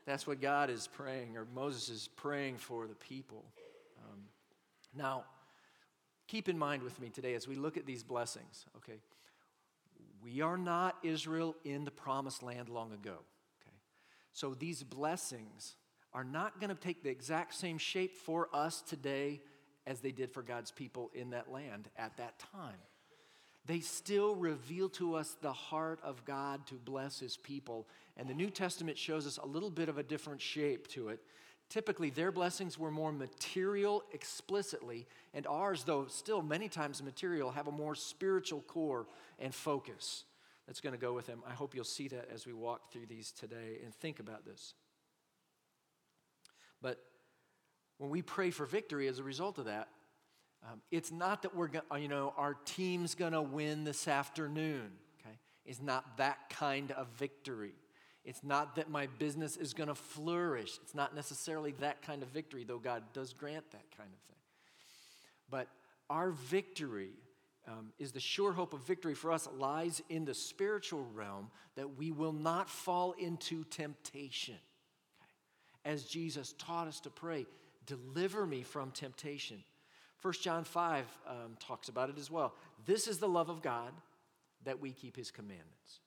That's 0.06 0.28
what 0.28 0.40
God 0.40 0.70
is 0.70 0.88
praying, 0.88 1.36
or 1.36 1.48
Moses 1.56 1.90
is 1.90 2.10
praying 2.16 2.58
for 2.58 2.86
the 2.86 2.96
people. 2.96 3.44
Um, 4.06 4.20
now, 4.96 5.24
keep 6.28 6.48
in 6.48 6.60
mind 6.60 6.84
with 6.84 7.02
me 7.02 7.10
today 7.10 7.34
as 7.34 7.48
we 7.48 7.56
look 7.56 7.76
at 7.76 7.88
these 7.88 8.04
blessings, 8.04 8.68
okay? 8.78 9.00
We 10.28 10.42
are 10.42 10.58
not 10.58 10.98
Israel 11.04 11.56
in 11.64 11.86
the 11.86 11.92
promised 11.92 12.44
land 12.44 12.68
long 12.68 12.92
ago. 12.92 13.12
Okay? 13.62 13.78
So 14.34 14.54
these 14.54 14.84
blessings 14.84 15.76
are 16.14 16.26
not 16.26 16.60
going 16.60 16.70
to 16.70 16.76
take 16.76 17.02
the 17.02 17.10
exact 17.10 17.54
same 17.54 17.78
shape 17.78 18.18
for 18.18 18.50
us 18.54 18.82
today 18.82 19.42
as 19.86 20.02
they 20.02 20.12
did 20.12 20.30
for 20.32 20.42
God's 20.42 20.72
people 20.72 21.12
in 21.14 21.30
that 21.30 21.50
land 21.50 21.88
at 21.98 22.18
that 22.18 22.40
time. 22.40 22.80
They 23.66 23.80
still 23.80 24.36
reveal 24.36 24.90
to 24.90 25.16
us 25.16 25.38
the 25.42 25.54
heart 25.54 26.00
of 26.04 26.26
God 26.26 26.66
to 26.68 26.76
bless 26.76 27.20
his 27.20 27.38
people. 27.38 27.88
And 28.18 28.28
the 28.28 28.34
New 28.34 28.50
Testament 28.50 28.98
shows 28.98 29.28
us 29.28 29.38
a 29.38 29.46
little 29.46 29.70
bit 29.70 29.88
of 29.88 29.98
a 29.98 30.04
different 30.04 30.42
shape 30.42 30.88
to 30.90 31.10
it. 31.10 31.20
Typically, 31.70 32.10
their 32.10 32.32
blessings 32.32 32.80
were 32.80 32.92
more 32.92 33.12
material 33.12 34.04
explicitly, 34.14 35.06
and 35.34 35.46
ours, 35.46 35.84
though 35.84 36.06
still 36.08 36.42
many 36.42 36.70
times 36.70 37.04
material, 37.04 37.52
have 37.52 37.68
a 37.68 37.72
more 37.72 37.94
spiritual 37.94 38.62
core 38.62 39.06
and 39.38 39.54
focus 39.54 40.24
that's 40.66 40.80
going 40.80 40.94
to 40.94 41.00
go 41.00 41.14
with 41.14 41.28
them. 41.28 41.42
I 41.46 41.54
hope 41.54 41.76
you'll 41.76 41.84
see 41.84 42.08
that 42.10 42.30
as 42.34 42.46
we 42.46 42.54
walk 42.54 42.92
through 42.92 43.08
these 43.08 43.32
today 43.32 43.80
and 43.84 43.94
think 43.94 44.20
about 44.20 44.46
this. 44.46 44.76
But 46.82 47.00
when 47.98 48.10
we 48.10 48.22
pray 48.22 48.50
for 48.52 48.66
victory 48.66 49.08
as 49.08 49.20
a 49.20 49.24
result 49.24 49.58
of 49.58 49.66
that, 49.66 49.90
um, 50.70 50.82
it's 50.90 51.12
not 51.12 51.42
that 51.44 51.56
we're 51.56 51.68
going 51.68 51.84
you 52.02 52.08
know, 52.08 52.34
our 52.38 52.56
team's 52.66 53.14
going 53.14 53.34
to 53.34 53.42
win 53.42 53.84
this 53.84 54.08
afternoon, 54.08 54.92
okay? 55.20 55.38
It's 55.66 55.82
not 55.82 56.18
that 56.18 56.50
kind 56.50 56.92
of 56.92 57.08
victory. 57.18 57.74
It's 58.28 58.44
not 58.44 58.76
that 58.76 58.90
my 58.90 59.08
business 59.08 59.56
is 59.56 59.74
going 59.74 59.88
to 59.88 59.96
flourish. 59.96 60.80
It's 60.84 60.94
not 60.94 61.16
necessarily 61.16 61.72
that 61.80 62.02
kind 62.02 62.22
of 62.22 62.28
victory, 62.28 62.66
though 62.66 62.78
God 62.78 63.02
does 63.14 63.32
grant 63.32 63.72
that 63.72 63.90
kind 63.98 64.10
of 64.12 64.20
thing. 64.28 64.36
But 65.50 65.70
our 66.10 66.32
victory 66.32 67.12
um, 67.70 67.94
is 67.98 68.12
the 68.12 68.20
sure 68.20 68.52
hope 68.52 68.74
of 68.74 68.86
victory 68.86 69.14
for 69.14 69.32
us 69.32 69.48
lies 69.58 70.02
in 70.10 70.26
the 70.26 70.34
spiritual 70.34 71.08
realm 71.14 71.50
that 71.76 71.98
we 71.98 72.12
will 72.12 72.34
not 72.34 72.70
fall 72.70 73.14
into 73.14 73.64
temptation. 73.64 74.56
Okay? 75.22 75.94
As 75.94 76.04
Jesus 76.04 76.54
taught 76.58 76.90
us 76.90 77.00
to 77.02 77.10
pray, 77.10 77.46
deliver 77.86 78.46
me 78.46 78.62
from 78.62 78.92
temptation. 78.92 79.64
1 80.22 80.34
John 80.42 80.66
5 80.66 81.06
um, 81.28 81.36
talks 81.62 81.88
about 81.88 82.10
it 82.10 82.18
as 82.18 82.30
well. 82.30 82.54
This 82.86 83.08
is 83.08 83.20
the 83.20 83.30
love 83.30 83.48
of 83.48 83.62
God 83.62 83.94
that 84.66 84.82
we 84.82 84.92
keep 84.92 85.16
his 85.16 85.32
commandments 85.32 86.02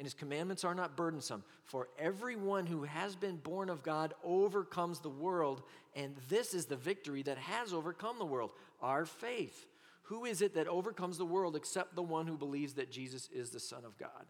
and 0.00 0.06
his 0.06 0.14
commandments 0.14 0.64
are 0.64 0.74
not 0.74 0.96
burdensome. 0.96 1.44
For 1.64 1.88
everyone 1.98 2.64
who 2.64 2.84
has 2.84 3.14
been 3.14 3.36
born 3.36 3.68
of 3.68 3.82
God 3.82 4.14
overcomes 4.24 5.00
the 5.00 5.10
world, 5.10 5.60
and 5.94 6.16
this 6.30 6.54
is 6.54 6.64
the 6.64 6.74
victory 6.74 7.22
that 7.24 7.36
has 7.36 7.74
overcome 7.74 8.18
the 8.18 8.24
world 8.24 8.52
our 8.80 9.04
faith. 9.04 9.66
Who 10.04 10.24
is 10.24 10.40
it 10.40 10.54
that 10.54 10.68
overcomes 10.68 11.18
the 11.18 11.26
world 11.26 11.54
except 11.54 11.96
the 11.96 12.02
one 12.02 12.26
who 12.26 12.38
believes 12.38 12.72
that 12.74 12.90
Jesus 12.90 13.28
is 13.30 13.50
the 13.50 13.60
Son 13.60 13.84
of 13.84 13.98
God? 13.98 14.24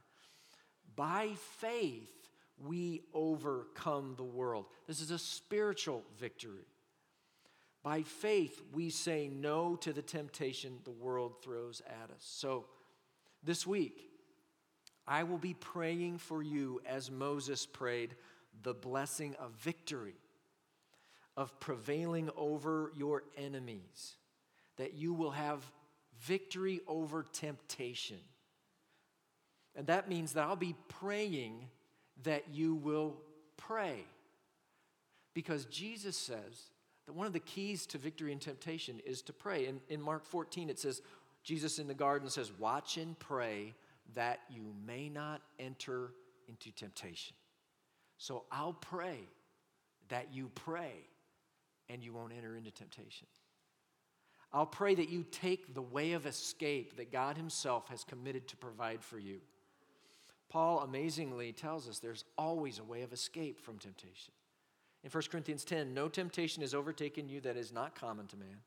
By 0.97 1.35
faith, 1.61 2.11
we 2.59 3.03
overcome 3.15 4.15
the 4.17 4.25
world. 4.25 4.67
This 4.89 5.01
is 5.01 5.13
a 5.13 5.21
spiritual 5.21 6.03
victory. 6.19 6.67
By 7.85 8.03
faith, 8.03 8.61
we 8.73 8.91
say 8.91 9.29
no 9.33 9.77
to 9.77 9.93
the 9.93 10.03
temptation 10.03 10.81
the 10.83 10.91
world 10.91 11.45
throws 11.45 11.81
at 11.87 12.11
us. 12.11 12.25
So, 12.25 12.65
this 13.45 13.69
week, 13.69 14.10
I 15.11 15.25
will 15.25 15.39
be 15.39 15.55
praying 15.55 16.19
for 16.19 16.41
you 16.41 16.81
as 16.87 17.11
Moses 17.11 17.67
prayed 17.67 18.15
the 18.63 18.73
blessing 18.73 19.35
of 19.41 19.51
victory, 19.59 20.15
of 21.37 21.59
prevailing 21.59 22.31
over 22.37 22.93
your 22.97 23.25
enemies, 23.37 24.15
that 24.77 24.95
you 24.95 25.13
will 25.13 25.33
have 25.33 25.69
victory 26.21 26.81
over 26.87 27.25
temptation. 27.33 28.21
And 29.75 29.89
that 29.89 30.09
means 30.09 30.35
that 30.35 30.45
I'll 30.45 30.55
be 30.55 30.77
praying 30.87 31.67
that 32.23 32.45
you 32.53 32.77
will 32.77 33.17
pray. 33.57 34.05
Because 35.35 35.65
Jesus 35.65 36.17
says 36.17 36.71
that 37.07 37.15
one 37.15 37.27
of 37.27 37.33
the 37.33 37.41
keys 37.41 37.85
to 37.87 37.99
victory 37.99 38.31
and 38.31 38.41
temptation 38.41 39.01
is 39.05 39.23
to 39.23 39.33
pray. 39.33 39.67
And 39.67 39.81
in 39.89 40.01
Mark 40.01 40.25
14, 40.25 40.71
it 40.71 40.79
says, 40.79 41.03
Jesus 41.43 41.81
in 41.81 41.89
the 41.89 41.95
garden 41.95 42.29
says, 42.29 42.53
Watch 42.61 42.97
and 42.97 43.19
pray 43.19 43.75
that 44.15 44.41
you 44.49 44.75
may 44.87 45.09
not 45.09 45.43
enter 45.59 46.13
into 46.49 46.73
temptation. 46.73 47.35
So 48.19 48.45
I'll 48.51 48.75
pray 48.75 49.21
that 50.09 50.29
you 50.33 50.51
pray 50.55 50.93
and 51.89 52.03
you 52.03 52.13
won't 52.13 52.33
enter 52.37 52.57
into 52.57 52.71
temptation. 52.71 53.27
I'll 54.53 54.67
pray 54.67 54.95
that 54.97 55.09
you 55.09 55.25
take 55.31 55.75
the 55.75 55.83
way 55.83 56.13
of 56.13 56.27
escape 56.27 56.97
that 56.97 57.13
God 57.13 57.37
Himself 57.37 57.89
has 57.89 58.05
committed 58.05 58.49
to 58.49 58.57
provide 58.57 59.03
for 59.03 59.19
you. 59.19 59.41
Paul 60.49 60.81
amazingly 60.81 61.53
tells 61.53 61.89
us 61.89 61.99
there's 61.99 62.25
always 62.37 62.81
a 62.81 62.85
way 62.85 63.03
of 63.03 63.13
escape 63.13 63.61
from 63.61 63.79
temptation. 63.79 64.33
In 65.05 65.11
1 65.11 65.23
Corinthians 65.31 65.65
10, 65.65 65.95
no 65.95 66.09
temptation 66.09 66.63
has 66.63 66.75
overtaken 66.75 67.29
you 67.29 67.41
that 67.43 67.57
is 67.57 67.73
not 67.73 67.95
common 67.95 68.27
to 68.27 68.37
man. 68.37 68.59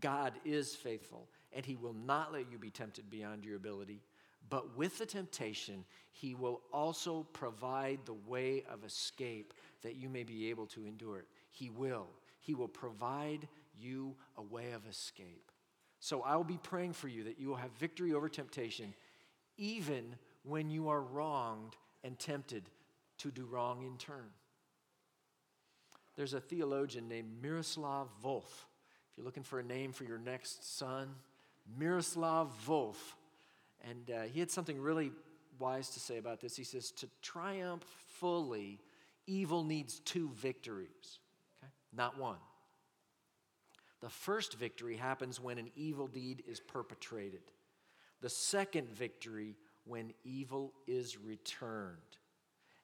God 0.00 0.32
is 0.44 0.74
faithful, 0.74 1.28
and 1.52 1.64
He 1.64 1.76
will 1.76 1.94
not 1.94 2.32
let 2.32 2.50
you 2.50 2.58
be 2.58 2.70
tempted 2.70 3.10
beyond 3.10 3.44
your 3.44 3.56
ability. 3.56 4.00
But 4.48 4.76
with 4.76 4.98
the 4.98 5.06
temptation, 5.06 5.84
he 6.12 6.34
will 6.34 6.60
also 6.72 7.26
provide 7.32 8.00
the 8.04 8.14
way 8.14 8.64
of 8.70 8.84
escape 8.84 9.52
that 9.82 9.96
you 9.96 10.08
may 10.08 10.22
be 10.22 10.50
able 10.50 10.66
to 10.66 10.86
endure 10.86 11.18
it. 11.18 11.26
He 11.50 11.70
will. 11.70 12.06
He 12.40 12.54
will 12.54 12.68
provide 12.68 13.48
you 13.78 14.14
a 14.36 14.42
way 14.42 14.72
of 14.72 14.86
escape. 14.86 15.50
So 15.98 16.22
I'll 16.22 16.44
be 16.44 16.58
praying 16.62 16.92
for 16.92 17.08
you 17.08 17.24
that 17.24 17.40
you 17.40 17.48
will 17.48 17.56
have 17.56 17.72
victory 17.72 18.12
over 18.12 18.28
temptation, 18.28 18.94
even 19.56 20.14
when 20.44 20.70
you 20.70 20.88
are 20.88 21.00
wronged 21.00 21.74
and 22.04 22.18
tempted 22.18 22.64
to 23.18 23.30
do 23.30 23.46
wrong 23.46 23.82
in 23.84 23.96
turn. 23.96 24.30
There's 26.14 26.34
a 26.34 26.40
theologian 26.40 27.08
named 27.08 27.42
Miroslav 27.42 28.08
Volf. 28.22 28.44
If 28.44 29.16
you're 29.16 29.24
looking 29.24 29.42
for 29.42 29.58
a 29.58 29.64
name 29.64 29.92
for 29.92 30.04
your 30.04 30.18
next 30.18 30.78
son, 30.78 31.08
Miroslav 31.78 32.52
Volf 32.66 32.96
and 33.84 34.10
uh, 34.10 34.22
he 34.22 34.40
had 34.40 34.50
something 34.50 34.80
really 34.80 35.12
wise 35.58 35.90
to 35.90 36.00
say 36.00 36.18
about 36.18 36.40
this. 36.40 36.56
He 36.56 36.64
says, 36.64 36.90
To 36.92 37.08
triumph 37.22 37.84
fully, 38.18 38.78
evil 39.26 39.64
needs 39.64 40.00
two 40.00 40.30
victories, 40.34 41.18
okay? 41.58 41.70
not 41.92 42.18
one. 42.18 42.38
The 44.00 44.10
first 44.10 44.54
victory 44.54 44.96
happens 44.96 45.40
when 45.40 45.58
an 45.58 45.70
evil 45.74 46.06
deed 46.06 46.42
is 46.46 46.60
perpetrated, 46.60 47.40
the 48.20 48.28
second 48.28 48.88
victory, 48.88 49.56
when 49.84 50.12
evil 50.24 50.72
is 50.86 51.16
returned. 51.18 51.96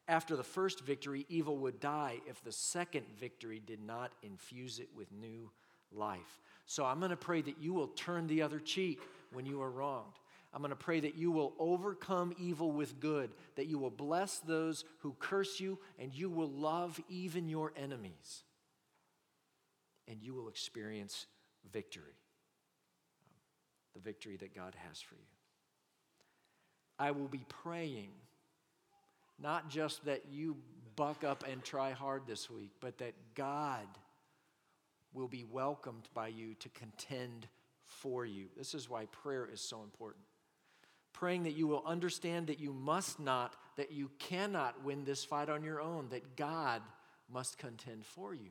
After 0.08 0.36
the 0.36 0.42
first 0.42 0.80
victory, 0.80 1.26
evil 1.28 1.56
would 1.58 1.80
die 1.80 2.18
if 2.26 2.42
the 2.42 2.52
second 2.52 3.06
victory 3.18 3.60
did 3.64 3.80
not 3.80 4.12
infuse 4.22 4.78
it 4.78 4.88
with 4.96 5.12
new 5.12 5.50
life. 5.92 6.40
So 6.66 6.84
I'm 6.84 6.98
going 6.98 7.10
to 7.10 7.16
pray 7.16 7.42
that 7.42 7.60
you 7.60 7.72
will 7.72 7.88
turn 7.88 8.26
the 8.26 8.42
other 8.42 8.58
cheek 8.58 9.00
when 9.32 9.46
you 9.46 9.62
are 9.62 9.70
wronged. 9.70 10.18
I'm 10.54 10.60
going 10.60 10.70
to 10.70 10.76
pray 10.76 11.00
that 11.00 11.16
you 11.16 11.30
will 11.30 11.54
overcome 11.58 12.34
evil 12.38 12.70
with 12.70 13.00
good, 13.00 13.30
that 13.56 13.66
you 13.66 13.78
will 13.78 13.90
bless 13.90 14.38
those 14.38 14.84
who 14.98 15.16
curse 15.18 15.60
you, 15.60 15.78
and 15.98 16.12
you 16.12 16.28
will 16.28 16.50
love 16.50 17.00
even 17.08 17.48
your 17.48 17.72
enemies. 17.76 18.44
And 20.06 20.22
you 20.22 20.34
will 20.34 20.48
experience 20.48 21.26
victory 21.72 22.02
um, 22.02 23.32
the 23.94 24.00
victory 24.00 24.36
that 24.36 24.54
God 24.54 24.74
has 24.88 25.00
for 25.00 25.14
you. 25.14 25.20
I 26.98 27.12
will 27.12 27.28
be 27.28 27.44
praying 27.48 28.10
not 29.40 29.70
just 29.70 30.04
that 30.04 30.22
you 30.30 30.56
buck 30.96 31.24
up 31.24 31.44
and 31.50 31.64
try 31.64 31.92
hard 31.92 32.22
this 32.26 32.50
week, 32.50 32.70
but 32.80 32.98
that 32.98 33.14
God 33.34 33.86
will 35.14 35.28
be 35.28 35.44
welcomed 35.44 36.08
by 36.14 36.28
you 36.28 36.54
to 36.54 36.68
contend 36.70 37.46
for 37.84 38.24
you. 38.24 38.46
This 38.56 38.74
is 38.74 38.88
why 38.88 39.06
prayer 39.06 39.48
is 39.50 39.60
so 39.60 39.82
important. 39.82 40.24
Praying 41.12 41.44
that 41.44 41.52
you 41.52 41.66
will 41.66 41.82
understand 41.86 42.46
that 42.48 42.58
you 42.58 42.72
must 42.72 43.20
not, 43.20 43.56
that 43.76 43.92
you 43.92 44.10
cannot 44.18 44.82
win 44.84 45.04
this 45.04 45.24
fight 45.24 45.48
on 45.48 45.62
your 45.62 45.80
own, 45.80 46.08
that 46.10 46.36
God 46.36 46.82
must 47.32 47.58
contend 47.58 48.04
for 48.04 48.34
you 48.34 48.50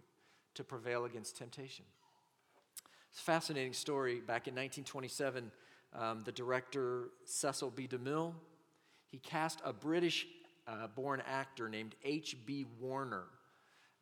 to 0.53 0.63
prevail 0.63 1.05
against 1.05 1.37
temptation. 1.37 1.85
It's 3.11 3.19
a 3.19 3.23
fascinating 3.23 3.73
story. 3.73 4.15
Back 4.15 4.47
in 4.47 4.53
1927, 4.53 5.51
um, 5.93 6.21
the 6.23 6.31
director 6.31 7.09
Cecil 7.25 7.71
B. 7.71 7.87
DeMille, 7.87 8.33
he 9.07 9.17
cast 9.17 9.59
a 9.65 9.73
British 9.73 10.27
uh, 10.67 10.87
born 10.87 11.21
actor 11.27 11.67
named 11.67 11.95
H.B. 12.03 12.65
Warner. 12.79 13.25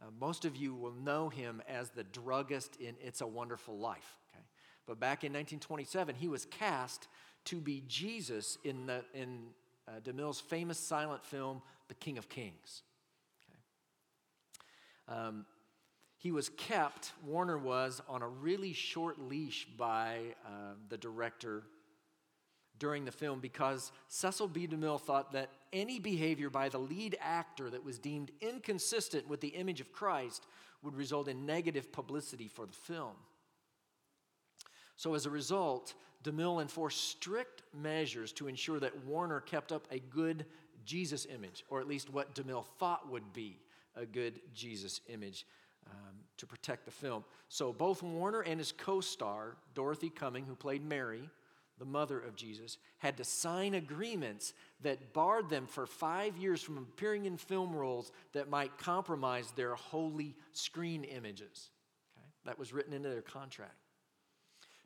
Uh, 0.02 0.06
most 0.20 0.46
of 0.46 0.56
you 0.56 0.76
will 0.76 0.94
know 0.94 1.30
him 1.30 1.62
as 1.68 1.90
the 1.90 2.04
druggist 2.04 2.78
in 2.78 2.96
It's 3.02 3.22
a 3.22 3.28
Wonderful 3.28 3.78
Life. 3.78 4.16
Okay? 4.32 4.44
But 4.86 5.00
back 5.00 5.24
in 5.24 5.34
1927, 5.34 6.16
he 6.16 6.28
was 6.28 6.46
cast 6.46 7.08
to 7.46 7.60
be 7.62 7.84
Jesus 7.88 8.58
in, 8.64 8.86
the, 8.86 9.04
in 9.14 9.48
uh, 9.88 10.00
DeMille's 10.02 10.40
famous 10.40 10.78
silent 10.78 11.26
film, 11.26 11.62
The 11.88 11.96
King 11.96 12.18
of 12.18 12.30
Kings. 12.30 12.84
Okay? 15.08 15.20
Um, 15.20 15.46
he 16.18 16.32
was 16.32 16.50
kept, 16.50 17.14
Warner 17.26 17.58
was, 17.58 18.02
on 18.10 18.22
a 18.22 18.28
really 18.28 18.74
short 18.74 19.20
leash 19.20 19.68
by 19.78 20.20
uh, 20.46 20.74
the 20.90 20.98
director 20.98 21.64
during 22.78 23.06
the 23.06 23.12
film 23.12 23.40
because 23.40 23.92
Cecil 24.08 24.48
B. 24.48 24.68
DeMille 24.68 25.00
thought 25.00 25.34
that 25.34 25.50
any 25.72 26.00
behavior 26.00 26.50
by 26.50 26.70
the 26.70 26.78
lead 26.78 27.18
actor 27.22 27.70
that 27.70 27.84
was 27.84 28.00
deemed 28.00 28.32
inconsistent 28.42 29.28
with 29.28 29.42
the 29.42 29.50
image 29.50 29.82
of 29.82 29.92
Christ 29.92 30.46
would 30.82 30.96
result 30.96 31.28
in 31.28 31.46
negative 31.46 31.92
publicity 31.92 32.48
for 32.48 32.66
the 32.66 32.74
film. 32.74 33.16
So, 34.96 35.14
as 35.14 35.26
a 35.26 35.30
result, 35.30 35.94
DeMille 36.24 36.62
enforced 36.62 37.10
strict 37.10 37.64
measures 37.74 38.32
to 38.34 38.48
ensure 38.48 38.80
that 38.80 39.06
Warner 39.06 39.40
kept 39.40 39.72
up 39.72 39.88
a 39.92 40.00
good 40.00 40.46
Jesus 40.86 41.26
image, 41.26 41.64
or 41.70 41.80
at 41.80 41.88
least 41.88 42.12
what 42.12 42.36
DeMille 42.36 42.66
thought 42.78 43.10
would 43.10 43.34
be 43.34 43.60
a 43.96 44.06
good 44.06 44.40
Jesus 44.54 45.02
image 45.08 45.46
um, 45.90 46.16
to 46.38 46.46
protect 46.46 46.86
the 46.86 46.92
film. 46.92 47.24
So, 47.48 47.72
both 47.72 48.04
Warner 48.04 48.42
and 48.42 48.60
his 48.60 48.72
co 48.72 49.02
star, 49.02 49.58
Dorothy 49.74 50.10
Cumming, 50.10 50.46
who 50.46 50.56
played 50.56 50.84
Mary, 50.84 51.30
the 51.80 51.86
mother 51.86 52.20
of 52.20 52.36
Jesus, 52.36 52.78
had 52.98 53.18
to 53.18 53.24
sign 53.24 53.74
agreements 53.74 54.54
that 54.82 55.14
barred 55.14 55.50
them 55.50 55.66
for 55.66 55.88
five 55.88 56.38
years 56.38 56.62
from 56.62 56.78
appearing 56.78 57.26
in 57.26 57.38
film 57.38 57.74
roles 57.74 58.12
that 58.34 58.50
might 58.50 58.78
compromise 58.78 59.52
their 59.56 59.76
holy 59.76 60.36
screen 60.52 61.06
images. 61.06 61.70
Okay? 62.18 62.28
That 62.46 62.60
was 62.60 62.74
written 62.74 62.94
into 62.94 63.10
their 63.10 63.22
contract. 63.22 63.89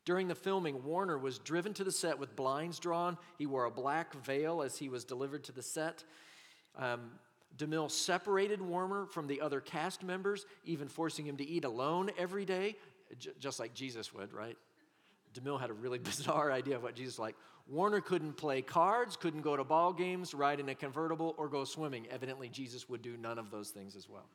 During 0.06 0.28
the 0.28 0.36
filming, 0.36 0.84
Warner 0.84 1.18
was 1.18 1.40
driven 1.40 1.74
to 1.76 1.84
the 1.84 1.92
set 1.92 2.20
with 2.20 2.36
blinds 2.36 2.80
drawn. 2.80 3.18
He 3.38 3.46
wore 3.46 3.66
a 3.66 3.72
black 3.72 4.14
veil 4.26 4.62
as 4.62 4.78
he 4.78 4.90
was 4.90 5.06
delivered 5.06 5.46
to 5.46 5.52
the 5.52 5.62
set. 5.62 6.04
Um, 6.76 7.12
DeMille 7.58 7.90
separated 7.90 8.62
Warner 8.62 9.06
from 9.06 9.28
the 9.28 9.40
other 9.40 9.62
cast 9.62 10.04
members, 10.04 10.46
even 10.66 10.88
forcing 10.88 11.26
him 11.26 11.38
to 11.38 11.48
eat 11.48 11.64
alone 11.64 12.10
every 12.18 12.46
day, 12.46 12.76
j- 13.18 13.32
just 13.40 13.60
like 13.60 13.74
Jesus 13.74 14.14
would, 14.14 14.34
right? 14.34 14.58
DeMille 15.34 15.60
had 15.60 15.70
a 15.70 15.74
really 15.74 16.00
bizarre 16.00 16.52
idea 16.52 16.76
of 16.76 16.84
what 16.84 16.96
Jesus 16.96 17.20
like. 17.20 17.36
Warner 17.68 18.02
couldn't 18.02 18.34
play 18.34 18.62
cards, 18.62 19.16
couldn't 19.16 19.42
go 19.42 19.56
to 19.56 19.64
ball 19.64 19.94
games, 19.94 20.34
ride 20.34 20.60
in 20.60 20.68
a 20.68 20.76
convertible, 20.76 21.34
or 21.38 21.48
go 21.48 21.64
swimming. 21.64 22.08
Evidently, 22.10 22.50
Jesus 22.50 22.90
would 22.90 23.02
do 23.02 23.16
none 23.16 23.40
of 23.40 23.52
those 23.52 23.70
things 23.70 23.96
as 23.96 24.10
well. 24.10 24.26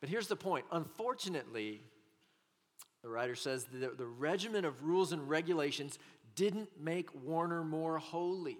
But 0.00 0.08
here's 0.08 0.28
the 0.28 0.36
point. 0.36 0.64
Unfortunately, 0.72 1.82
the 3.06 3.12
writer 3.12 3.36
says 3.36 3.66
the, 3.66 3.92
the 3.96 4.04
regimen 4.04 4.64
of 4.64 4.82
rules 4.82 5.12
and 5.12 5.28
regulations 5.28 5.96
didn't 6.34 6.68
make 6.76 7.08
Warner 7.24 7.62
more 7.62 7.98
holy. 7.98 8.58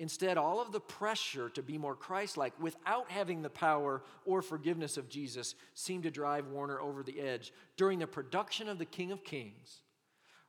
Instead, 0.00 0.36
all 0.36 0.60
of 0.60 0.72
the 0.72 0.80
pressure 0.80 1.48
to 1.50 1.62
be 1.62 1.78
more 1.78 1.94
Christ 1.94 2.36
like 2.36 2.52
without 2.60 3.08
having 3.08 3.42
the 3.42 3.48
power 3.48 4.02
or 4.24 4.42
forgiveness 4.42 4.96
of 4.96 5.08
Jesus 5.08 5.54
seemed 5.72 6.02
to 6.02 6.10
drive 6.10 6.48
Warner 6.48 6.80
over 6.80 7.04
the 7.04 7.20
edge. 7.20 7.52
During 7.76 8.00
the 8.00 8.08
production 8.08 8.68
of 8.68 8.80
The 8.80 8.86
King 8.86 9.12
of 9.12 9.22
Kings, 9.22 9.82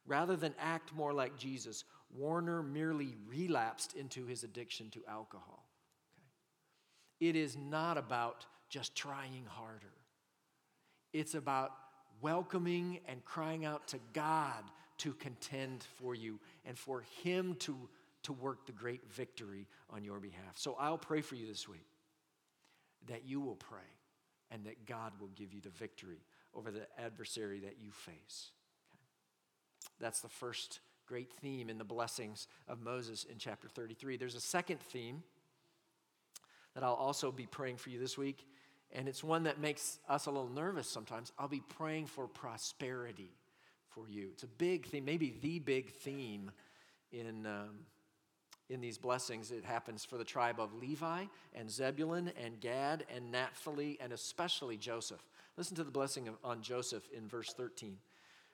rather 0.07 0.35
than 0.35 0.55
act 0.57 0.95
more 0.95 1.13
like 1.13 1.37
Jesus, 1.37 1.83
Warner 2.09 2.63
merely 2.63 3.17
relapsed 3.27 3.95
into 3.95 4.25
his 4.25 4.43
addiction 4.43 4.89
to 4.89 5.03
alcohol. 5.07 5.67
Okay? 6.15 7.29
It 7.29 7.35
is 7.35 7.55
not 7.55 7.99
about 7.99 8.47
just 8.67 8.95
trying 8.95 9.45
harder, 9.47 9.93
it's 11.13 11.35
about 11.35 11.73
welcoming 12.21 12.99
and 13.07 13.23
crying 13.25 13.65
out 13.65 13.87
to 13.89 13.99
God 14.13 14.63
to 14.99 15.13
contend 15.13 15.85
for 15.97 16.13
you 16.15 16.39
and 16.65 16.77
for 16.77 17.03
Him 17.23 17.55
to 17.59 17.75
to 18.23 18.33
work 18.33 18.65
the 18.65 18.71
great 18.71 19.01
victory 19.11 19.67
on 19.89 20.03
your 20.03 20.19
behalf. 20.19 20.55
So 20.55 20.75
I'll 20.79 20.97
pray 20.97 21.21
for 21.21 21.35
you 21.35 21.47
this 21.47 21.67
week 21.67 21.87
that 23.07 23.25
you 23.25 23.41
will 23.41 23.55
pray 23.55 23.79
and 24.51 24.65
that 24.65 24.85
God 24.85 25.13
will 25.19 25.31
give 25.35 25.53
you 25.53 25.61
the 25.61 25.69
victory 25.69 26.23
over 26.53 26.71
the 26.71 26.85
adversary 26.99 27.59
that 27.61 27.77
you 27.81 27.91
face. 27.91 28.51
Okay? 28.93 29.01
That's 29.99 30.21
the 30.21 30.29
first 30.29 30.81
great 31.07 31.31
theme 31.41 31.69
in 31.69 31.77
the 31.77 31.83
blessings 31.83 32.47
of 32.67 32.81
Moses 32.81 33.23
in 33.23 33.37
chapter 33.37 33.67
33. 33.67 34.17
There's 34.17 34.35
a 34.35 34.41
second 34.41 34.79
theme 34.79 35.23
that 36.75 36.83
I'll 36.83 36.93
also 36.93 37.31
be 37.31 37.45
praying 37.45 37.77
for 37.77 37.89
you 37.89 37.99
this 37.99 38.17
week, 38.17 38.47
and 38.93 39.07
it's 39.07 39.23
one 39.23 39.43
that 39.43 39.59
makes 39.59 39.99
us 40.09 40.25
a 40.25 40.31
little 40.31 40.49
nervous 40.49 40.87
sometimes. 40.87 41.31
I'll 41.37 41.47
be 41.47 41.63
praying 41.77 42.07
for 42.07 42.27
prosperity 42.27 43.31
for 43.89 44.09
you. 44.09 44.29
It's 44.33 44.43
a 44.43 44.47
big 44.47 44.85
theme, 44.87 45.05
maybe 45.05 45.35
the 45.41 45.59
big 45.59 45.91
theme 45.91 46.51
in. 47.11 47.45
Um, 47.45 47.85
in 48.71 48.79
these 48.79 48.97
blessings, 48.97 49.51
it 49.51 49.65
happens 49.65 50.05
for 50.05 50.17
the 50.17 50.23
tribe 50.23 50.57
of 50.57 50.73
Levi 50.73 51.25
and 51.53 51.69
Zebulun 51.69 52.31
and 52.41 52.59
Gad 52.61 53.05
and 53.13 53.29
Naphtali 53.29 53.97
and 54.01 54.13
especially 54.13 54.77
Joseph. 54.77 55.21
Listen 55.57 55.75
to 55.75 55.83
the 55.83 55.91
blessing 55.91 56.29
of, 56.29 56.35
on 56.41 56.61
Joseph 56.61 57.03
in 57.15 57.27
verse 57.27 57.53
13. 57.53 57.97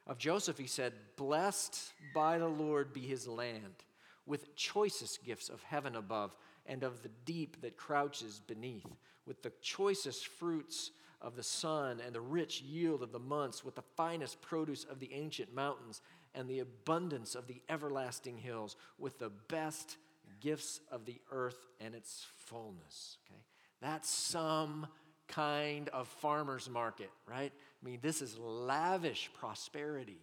Of 0.07 0.17
Joseph, 0.17 0.57
he 0.57 0.65
said, 0.65 0.93
Blessed 1.17 1.93
by 2.15 2.39
the 2.39 2.47
Lord 2.47 2.93
be 2.93 3.01
his 3.01 3.27
land, 3.27 3.83
with 4.25 4.55
choicest 4.55 5.23
gifts 5.23 5.49
of 5.49 5.61
heaven 5.63 5.95
above 5.95 6.35
and 6.67 6.83
of 6.83 7.01
the 7.01 7.09
deep 7.25 7.61
that 7.61 7.77
crouches 7.77 8.41
beneath, 8.45 8.85
with 9.25 9.41
the 9.41 9.53
choicest 9.61 10.27
fruits 10.27 10.91
of 11.21 11.35
the 11.35 11.43
sun 11.43 11.99
and 12.05 12.13
the 12.13 12.21
rich 12.21 12.61
yield 12.61 13.01
of 13.01 13.11
the 13.11 13.19
months, 13.19 13.63
with 13.63 13.75
the 13.75 13.83
finest 13.95 14.41
produce 14.41 14.83
of 14.83 14.99
the 14.99 15.13
ancient 15.13 15.53
mountains 15.53 16.01
and 16.35 16.47
the 16.47 16.59
abundance 16.59 17.33
of 17.33 17.47
the 17.47 17.61
everlasting 17.69 18.37
hills, 18.37 18.75
with 18.99 19.17
the 19.17 19.31
best 19.47 19.97
gifts 20.39 20.79
of 20.91 21.05
the 21.05 21.19
earth 21.31 21.67
and 21.79 21.95
its 21.95 22.25
fullness. 22.37 23.17
Okay? 23.27 23.41
That's 23.81 24.09
some 24.09 24.87
kind 25.27 25.89
of 25.89 26.07
farmer's 26.07 26.69
market, 26.69 27.09
right? 27.27 27.51
I 27.51 27.85
mean, 27.85 27.99
this 28.01 28.21
is 28.21 28.37
lavish 28.37 29.29
prosperity 29.33 30.19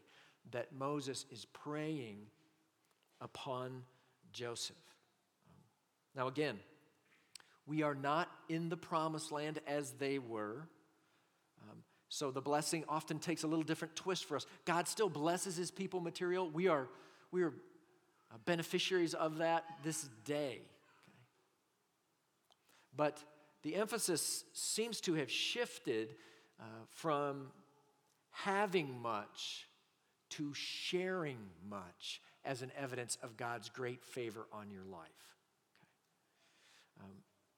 that 0.52 0.72
Moses 0.72 1.26
is 1.30 1.44
praying 1.46 2.18
upon 3.20 3.82
Joseph. 4.32 4.76
Now, 6.14 6.28
again, 6.28 6.58
we 7.66 7.82
are 7.82 7.94
not 7.94 8.30
in 8.48 8.68
the 8.68 8.76
promised 8.76 9.32
land 9.32 9.60
as 9.66 9.92
they 9.92 10.18
were. 10.18 10.68
Um, 11.62 11.78
so 12.08 12.30
the 12.30 12.40
blessing 12.40 12.84
often 12.88 13.18
takes 13.18 13.42
a 13.42 13.46
little 13.46 13.64
different 13.64 13.96
twist 13.96 14.26
for 14.26 14.36
us. 14.36 14.46
God 14.64 14.86
still 14.86 15.08
blesses 15.08 15.56
his 15.56 15.70
people 15.70 16.00
material. 16.00 16.48
We 16.48 16.68
are, 16.68 16.88
we 17.32 17.42
are 17.42 17.54
beneficiaries 18.44 19.14
of 19.14 19.38
that 19.38 19.64
this 19.82 20.08
day. 20.24 20.60
Okay? 20.60 21.18
But 22.96 23.22
the 23.62 23.76
emphasis 23.76 24.44
seems 24.52 25.00
to 25.02 25.14
have 25.14 25.30
shifted 25.30 26.16
uh, 26.60 26.64
from 26.88 27.48
having 28.30 29.00
much 29.00 29.66
to 30.30 30.52
sharing 30.52 31.38
much 31.68 32.20
as 32.44 32.62
an 32.62 32.72
evidence 32.76 33.16
of 33.22 33.36
God's 33.36 33.68
great 33.68 34.04
favor 34.04 34.46
on 34.52 34.70
your 34.70 34.84
life. 34.84 35.33
Um, 37.00 37.10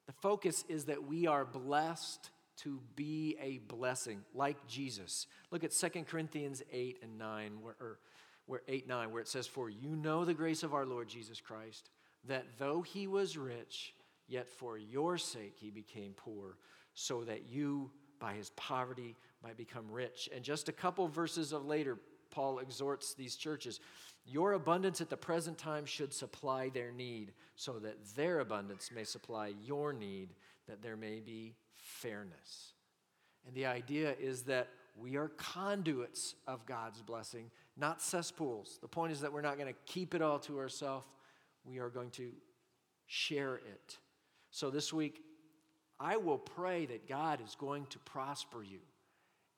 the 0.07 0.13
focus 0.13 0.65
is 0.69 0.87
that 0.87 1.07
we 1.07 1.27
are 1.27 1.45
blessed 1.45 2.31
to 2.59 2.81
be 2.95 3.37
a 3.41 3.59
blessing, 3.59 4.23
like 4.35 4.67
Jesus. 4.67 5.27
Look 5.51 5.65
at 5.65 5.73
2 5.73 6.05
Corinthians 6.05 6.63
8 6.73 6.99
and 7.03 7.19
9, 7.19 7.61
where, 7.61 7.77
or 7.81 7.99
where 8.47 8.63
8 8.67 8.89
9, 8.89 9.11
where 9.11 9.21
it 9.21 9.29
says, 9.29 9.47
For 9.47 9.69
you 9.69 9.91
know 9.91 10.25
the 10.25 10.35
grace 10.35 10.63
of 10.63 10.75
our 10.75 10.87
Lord 10.87 11.09
Jesus 11.09 11.41
Christ, 11.41 11.91
that 12.25 12.59
though 12.59 12.83
he 12.83 13.07
was 13.07 13.37
rich, 13.37 13.95
yet 14.27 14.49
for 14.49 14.79
your 14.79 15.19
sake 15.19 15.55
he 15.57 15.71
became 15.71 16.13
poor, 16.17 16.57
so 16.95 17.25
that 17.25 17.47
you, 17.47 17.91
by 18.19 18.33
his 18.33 18.51
poverty, 18.51 19.17
might 19.43 19.57
become 19.57 19.91
rich. 19.91 20.29
And 20.35 20.43
just 20.43 20.69
a 20.69 20.73
couple 20.73 21.07
verses 21.09 21.53
of 21.53 21.67
later, 21.67 21.99
Paul 22.31 22.59
exhorts 22.59 23.15
these 23.15 23.37
churches 23.37 23.81
Your 24.27 24.55
abundance 24.55 25.01
at 25.01 25.09
the 25.09 25.17
present 25.17 25.57
time 25.57 25.87
should 25.87 26.13
supply 26.13 26.69
their 26.69 26.91
need, 26.91 27.33
so 27.55 27.79
that 27.79 27.97
their 28.17 28.41
abundance 28.41 28.91
may 28.95 29.05
supply 29.05 29.53
your 29.65 29.93
need, 29.93 30.31
that 30.69 30.83
there 30.83 30.97
may 30.97 31.21
be 31.21 31.55
fairness. 31.73 32.73
And 33.47 33.55
the 33.55 33.67
idea 33.67 34.15
is 34.19 34.43
that 34.43 34.69
we 34.97 35.17
are 35.17 35.29
conduits 35.29 36.35
of 36.47 36.67
God's 36.67 37.03
blessing, 37.03 37.51
not 37.77 38.03
cesspools. 38.03 38.79
The 38.81 38.89
point 38.89 39.13
is 39.13 39.21
that 39.21 39.33
we're 39.33 39.43
not 39.43 39.59
going 39.59 39.73
to 39.73 39.79
keep 39.93 40.15
it 40.15 40.23
all 40.23 40.39
to 40.41 40.59
ourselves, 40.59 41.07
we 41.65 41.79
are 41.79 41.89
going 41.89 42.11
to 42.11 42.33
share 43.07 43.57
it. 43.57 43.99
So 44.51 44.71
this 44.71 44.93
week, 44.93 45.23
I 46.01 46.17
will 46.17 46.39
pray 46.39 46.87
that 46.87 47.09
God 47.09 47.41
is 47.45 47.55
going 47.55 47.87
to 47.87 47.99
prosper 48.01 48.63
you 48.63 48.81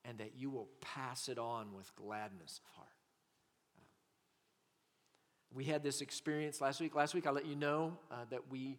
and 0.04 0.18
that 0.18 0.32
you 0.36 0.50
will 0.50 0.68
pass 0.80 1.28
it 1.28 1.38
on 1.38 1.74
with 1.74 1.94
gladness 1.96 2.60
of 2.64 2.76
heart. 2.76 2.87
We 5.54 5.64
had 5.64 5.82
this 5.82 6.00
experience 6.00 6.60
last 6.60 6.80
week. 6.80 6.94
Last 6.94 7.14
week, 7.14 7.26
I 7.26 7.30
let 7.30 7.46
you 7.46 7.56
know 7.56 7.96
uh, 8.10 8.16
that 8.30 8.50
we 8.50 8.78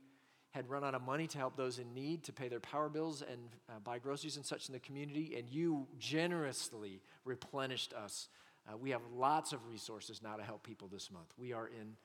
had 0.52 0.70
run 0.70 0.84
out 0.84 0.96
of 0.96 1.04
money 1.04 1.28
to 1.28 1.38
help 1.38 1.56
those 1.56 1.78
in 1.80 1.94
need, 1.94 2.24
to 2.24 2.34
pay 2.34 2.48
their 2.48 2.60
power 2.60 2.90
bills 2.90 3.22
and 3.22 3.40
uh, 3.70 3.80
buy 3.84 4.00
groceries 4.00 4.36
and 4.36 4.46
such 4.46 4.68
in 4.68 4.74
the 4.74 4.80
community, 4.80 5.36
and 5.38 5.50
you 5.50 5.88
generously 6.00 7.02
replenished 7.24 7.94
us. 7.94 8.30
Uh, 8.68 8.78
we 8.78 8.90
have 8.90 9.02
lots 9.16 9.54
of 9.54 9.66
resources 9.68 10.22
now 10.22 10.36
to 10.36 10.44
help 10.44 10.64
people 10.64 10.88
this 10.88 11.12
month. 11.12 11.34
We 11.38 11.54
are 11.54 11.68
in 11.68 11.96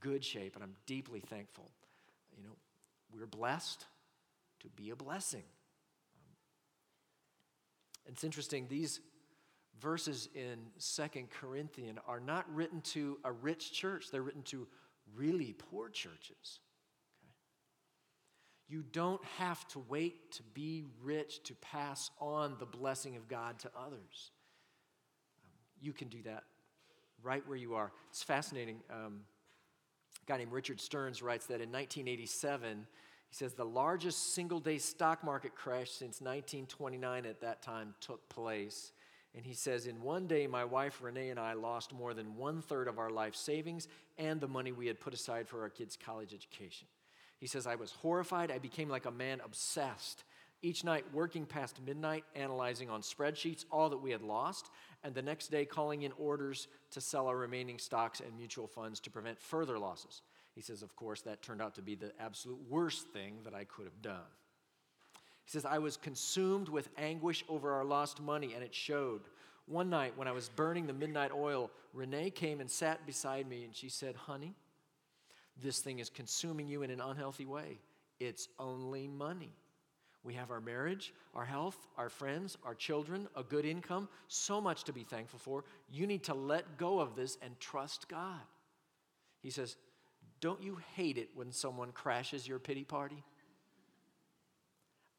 good 0.00 0.24
shape, 0.24 0.54
and 0.54 0.62
I'm 0.62 0.74
deeply 0.86 1.20
thankful. 1.20 1.70
You 2.36 2.42
know, 2.44 2.56
we're 3.12 3.26
blessed 3.26 3.86
to 4.60 4.68
be 4.68 4.90
a 4.90 4.96
blessing. 4.96 5.44
Um, 6.18 6.36
it's 8.06 8.24
interesting, 8.24 8.66
these 8.68 9.00
verses 9.80 10.28
in 10.34 10.58
Second 10.78 11.30
Corinthians 11.30 11.98
are 12.06 12.20
not 12.20 12.52
written 12.54 12.80
to 12.82 13.18
a 13.24 13.32
rich 13.32 13.72
church, 13.72 14.10
they're 14.10 14.22
written 14.22 14.42
to 14.42 14.66
really 15.14 15.54
poor 15.70 15.88
churches. 15.88 16.60
You 18.68 18.82
don't 18.90 19.24
have 19.38 19.66
to 19.68 19.84
wait 19.88 20.32
to 20.32 20.42
be 20.54 20.84
rich 21.02 21.42
to 21.44 21.54
pass 21.56 22.10
on 22.20 22.56
the 22.58 22.66
blessing 22.66 23.16
of 23.16 23.28
God 23.28 23.58
to 23.60 23.70
others. 23.78 24.32
You 25.80 25.92
can 25.92 26.08
do 26.08 26.22
that 26.22 26.44
right 27.22 27.46
where 27.46 27.56
you 27.56 27.74
are. 27.74 27.92
It's 28.10 28.24
fascinating. 28.24 28.80
Um, 28.90 29.20
a 30.22 30.26
guy 30.26 30.38
named 30.38 30.52
Richard 30.52 30.80
Stearns 30.80 31.22
writes 31.22 31.46
that 31.46 31.60
in 31.60 31.70
1987, 31.70 32.86
he 33.28 33.34
says 33.34 33.54
the 33.54 33.64
largest 33.64 34.34
single 34.34 34.58
day 34.58 34.78
stock 34.78 35.22
market 35.22 35.54
crash 35.54 35.90
since 35.90 36.20
1929 36.20 37.26
at 37.26 37.40
that 37.40 37.62
time 37.62 37.94
took 38.00 38.28
place. 38.28 38.92
And 39.36 39.44
he 39.44 39.52
says, 39.52 39.86
In 39.86 40.02
one 40.02 40.26
day, 40.26 40.46
my 40.46 40.64
wife 40.64 41.00
Renee 41.02 41.28
and 41.28 41.38
I 41.38 41.52
lost 41.52 41.92
more 41.92 42.14
than 42.14 42.36
one 42.36 42.62
third 42.62 42.88
of 42.88 42.98
our 42.98 43.10
life 43.10 43.36
savings 43.36 43.86
and 44.16 44.40
the 44.40 44.48
money 44.48 44.72
we 44.72 44.86
had 44.86 44.98
put 44.98 45.12
aside 45.12 45.46
for 45.46 45.60
our 45.60 45.68
kids' 45.68 45.98
college 46.02 46.32
education. 46.32 46.88
He 47.38 47.46
says, 47.46 47.66
I 47.66 47.74
was 47.74 47.92
horrified. 47.92 48.50
I 48.50 48.58
became 48.58 48.88
like 48.88 49.04
a 49.04 49.10
man 49.10 49.42
obsessed. 49.44 50.24
Each 50.62 50.82
night, 50.84 51.04
working 51.12 51.44
past 51.44 51.82
midnight, 51.84 52.24
analyzing 52.34 52.88
on 52.88 53.02
spreadsheets 53.02 53.66
all 53.70 53.90
that 53.90 53.98
we 53.98 54.10
had 54.10 54.22
lost, 54.22 54.70
and 55.04 55.14
the 55.14 55.20
next 55.20 55.48
day, 55.48 55.66
calling 55.66 56.02
in 56.02 56.12
orders 56.12 56.66
to 56.92 57.00
sell 57.02 57.26
our 57.26 57.36
remaining 57.36 57.78
stocks 57.78 58.20
and 58.20 58.34
mutual 58.38 58.66
funds 58.66 58.98
to 59.00 59.10
prevent 59.10 59.38
further 59.38 59.78
losses. 59.78 60.22
He 60.54 60.62
says, 60.62 60.82
Of 60.82 60.96
course, 60.96 61.20
that 61.22 61.42
turned 61.42 61.60
out 61.60 61.74
to 61.74 61.82
be 61.82 61.94
the 61.94 62.12
absolute 62.18 62.58
worst 62.70 63.08
thing 63.08 63.40
that 63.44 63.54
I 63.54 63.64
could 63.64 63.84
have 63.84 64.00
done. 64.00 64.24
He 65.46 65.52
says, 65.52 65.64
I 65.64 65.78
was 65.78 65.96
consumed 65.96 66.68
with 66.68 66.88
anguish 66.98 67.44
over 67.48 67.72
our 67.72 67.84
lost 67.84 68.20
money, 68.20 68.54
and 68.54 68.64
it 68.64 68.74
showed. 68.74 69.22
One 69.66 69.88
night, 69.88 70.12
when 70.16 70.26
I 70.26 70.32
was 70.32 70.48
burning 70.48 70.86
the 70.86 70.92
midnight 70.92 71.30
oil, 71.32 71.70
Renee 71.94 72.30
came 72.30 72.60
and 72.60 72.68
sat 72.68 73.06
beside 73.06 73.48
me, 73.48 73.62
and 73.62 73.74
she 73.74 73.88
said, 73.88 74.16
Honey, 74.16 74.54
this 75.62 75.78
thing 75.78 76.00
is 76.00 76.10
consuming 76.10 76.66
you 76.66 76.82
in 76.82 76.90
an 76.90 77.00
unhealthy 77.00 77.46
way. 77.46 77.78
It's 78.18 78.48
only 78.58 79.06
money. 79.06 79.54
We 80.24 80.34
have 80.34 80.50
our 80.50 80.60
marriage, 80.60 81.14
our 81.32 81.44
health, 81.44 81.86
our 81.96 82.08
friends, 82.08 82.58
our 82.64 82.74
children, 82.74 83.28
a 83.36 83.44
good 83.44 83.64
income, 83.64 84.08
so 84.26 84.60
much 84.60 84.82
to 84.84 84.92
be 84.92 85.04
thankful 85.04 85.38
for. 85.38 85.62
You 85.88 86.08
need 86.08 86.24
to 86.24 86.34
let 86.34 86.76
go 86.76 86.98
of 86.98 87.14
this 87.14 87.38
and 87.40 87.58
trust 87.60 88.08
God. 88.08 88.40
He 89.42 89.50
says, 89.50 89.76
Don't 90.40 90.60
you 90.60 90.78
hate 90.96 91.18
it 91.18 91.28
when 91.36 91.52
someone 91.52 91.92
crashes 91.92 92.48
your 92.48 92.58
pity 92.58 92.82
party? 92.82 93.22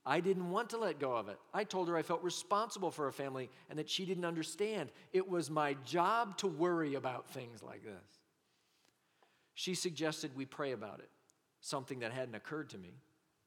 I 0.09 0.21
didn't 0.21 0.49
want 0.49 0.69
to 0.69 0.77
let 0.77 0.99
go 0.99 1.17
of 1.17 1.27
it. 1.27 1.37
I 1.53 1.65
told 1.65 1.89
her 1.89 1.97
I 1.97 2.01
felt 2.01 2.23
responsible 2.23 2.91
for 2.91 3.09
a 3.09 3.13
family 3.13 3.49
and 3.69 3.77
that 3.77 3.89
she 3.89 4.05
didn't 4.05 4.23
understand. 4.23 4.89
It 5.11 5.27
was 5.29 5.51
my 5.51 5.73
job 5.85 6.37
to 6.37 6.47
worry 6.47 6.95
about 6.95 7.29
things 7.29 7.61
like 7.61 7.83
this. 7.83 8.19
She 9.53 9.75
suggested 9.75 10.31
we 10.33 10.45
pray 10.45 10.71
about 10.71 10.99
it, 10.99 11.09
something 11.59 11.99
that 11.99 12.13
hadn't 12.13 12.35
occurred 12.35 12.69
to 12.69 12.77
me. 12.77 12.93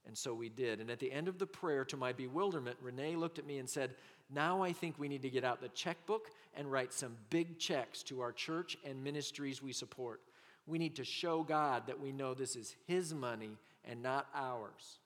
And 0.06 0.16
so 0.16 0.34
we 0.34 0.50
did. 0.50 0.80
And 0.80 0.90
at 0.90 0.98
the 0.98 1.10
end 1.10 1.28
of 1.28 1.38
the 1.38 1.46
prayer, 1.46 1.82
to 1.86 1.96
my 1.96 2.12
bewilderment, 2.12 2.76
Renee 2.82 3.16
looked 3.16 3.38
at 3.38 3.46
me 3.46 3.56
and 3.56 3.68
said, 3.68 3.94
Now 4.28 4.62
I 4.62 4.72
think 4.72 4.98
we 4.98 5.08
need 5.08 5.22
to 5.22 5.30
get 5.30 5.44
out 5.44 5.62
the 5.62 5.68
checkbook 5.70 6.30
and 6.54 6.70
write 6.70 6.92
some 6.92 7.16
big 7.30 7.58
checks 7.58 8.02
to 8.04 8.20
our 8.20 8.32
church 8.32 8.76
and 8.84 9.02
ministries 9.02 9.62
we 9.62 9.72
support. 9.72 10.20
We 10.66 10.78
need 10.78 10.96
to 10.96 11.04
show 11.04 11.42
God 11.42 11.86
that 11.86 12.00
we 12.00 12.12
know 12.12 12.34
this 12.34 12.54
is 12.54 12.76
His 12.86 13.14
money 13.14 13.56
and 13.82 14.02
not 14.02 14.26
ours. 14.34 14.98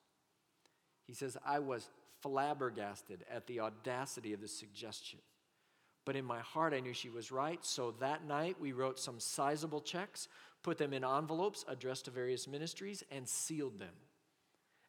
He 1.06 1.14
says, 1.14 1.36
I 1.44 1.58
was 1.58 1.88
flabbergasted 2.20 3.24
at 3.30 3.46
the 3.46 3.60
audacity 3.60 4.32
of 4.32 4.40
the 4.40 4.48
suggestion. 4.48 5.18
But 6.04 6.16
in 6.16 6.24
my 6.24 6.40
heart, 6.40 6.74
I 6.74 6.80
knew 6.80 6.92
she 6.92 7.08
was 7.08 7.32
right. 7.32 7.64
So 7.64 7.94
that 8.00 8.26
night, 8.26 8.56
we 8.60 8.72
wrote 8.72 8.98
some 8.98 9.20
sizable 9.20 9.80
checks 9.80 10.28
put 10.64 10.78
them 10.78 10.94
in 10.94 11.04
envelopes 11.04 11.64
addressed 11.68 12.06
to 12.06 12.10
various 12.10 12.48
ministries, 12.48 13.04
and 13.12 13.28
sealed 13.28 13.78
them. 13.78 13.94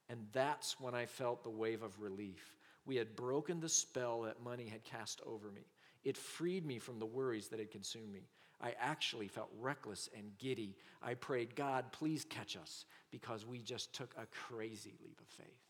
And 0.10 0.25
that's 0.32 0.80
when 0.80 0.95
I 0.95 1.06
felt 1.06 1.43
the 1.43 1.49
wave 1.49 1.84
of 1.84 2.01
relief. 2.01 2.56
We 2.86 2.95
had 2.95 3.15
broken 3.15 3.60
the 3.60 3.69
spell 3.69 4.21
that 4.21 4.43
money 4.43 4.67
had 4.67 4.84
cast 4.84 5.21
over 5.25 5.51
me. 5.51 5.65
It 6.04 6.17
freed 6.17 6.65
me 6.65 6.80
from 6.80 6.97
the 6.97 7.06
worries 7.06 7.49
that 7.49 7.60
had 7.60 7.71
consumed 7.71 8.12
me. 8.12 8.30
I 8.62 8.73
actually 8.80 9.28
felt 9.28 9.49
reckless 9.60 10.10
and 10.15 10.32
giddy. 10.38 10.78
I 11.04 11.15
prayed, 11.15 11.56
God, 11.56 11.91
please 11.91 12.23
catch 12.23 12.56
us, 12.56 12.86
because 13.12 13.45
we 13.45 13.60
just 13.60 13.93
took 13.93 14.15
a 14.17 14.28
crazy 14.28 14.93
leap 15.04 15.19
of 15.19 15.28
faith. 15.28 15.64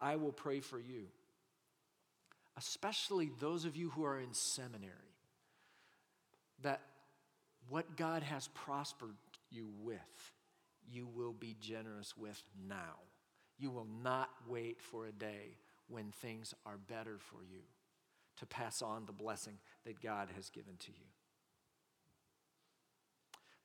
I 0.00 0.16
will 0.16 0.32
pray 0.32 0.60
for 0.60 0.78
you, 0.78 1.06
especially 2.56 3.30
those 3.38 3.64
of 3.64 3.76
you 3.76 3.90
who 3.90 4.04
are 4.04 4.18
in 4.18 4.32
seminary, 4.32 4.92
that 6.62 6.80
what 7.68 7.96
God 7.96 8.22
has 8.22 8.48
prospered 8.48 9.16
you 9.50 9.68
with, 9.82 10.32
you 10.90 11.06
will 11.14 11.32
be 11.32 11.56
generous 11.60 12.16
with 12.16 12.42
now. 12.68 12.96
You 13.58 13.70
will 13.70 13.86
not 14.02 14.30
wait 14.48 14.80
for 14.80 15.06
a 15.06 15.12
day 15.12 15.56
when 15.88 16.12
things 16.12 16.54
are 16.64 16.78
better 16.88 17.18
for 17.18 17.44
you 17.50 17.60
to 18.38 18.46
pass 18.46 18.80
on 18.80 19.04
the 19.04 19.12
blessing 19.12 19.58
that 19.84 20.00
God 20.00 20.28
has 20.34 20.48
given 20.48 20.74
to 20.78 20.90
you. 20.92 21.06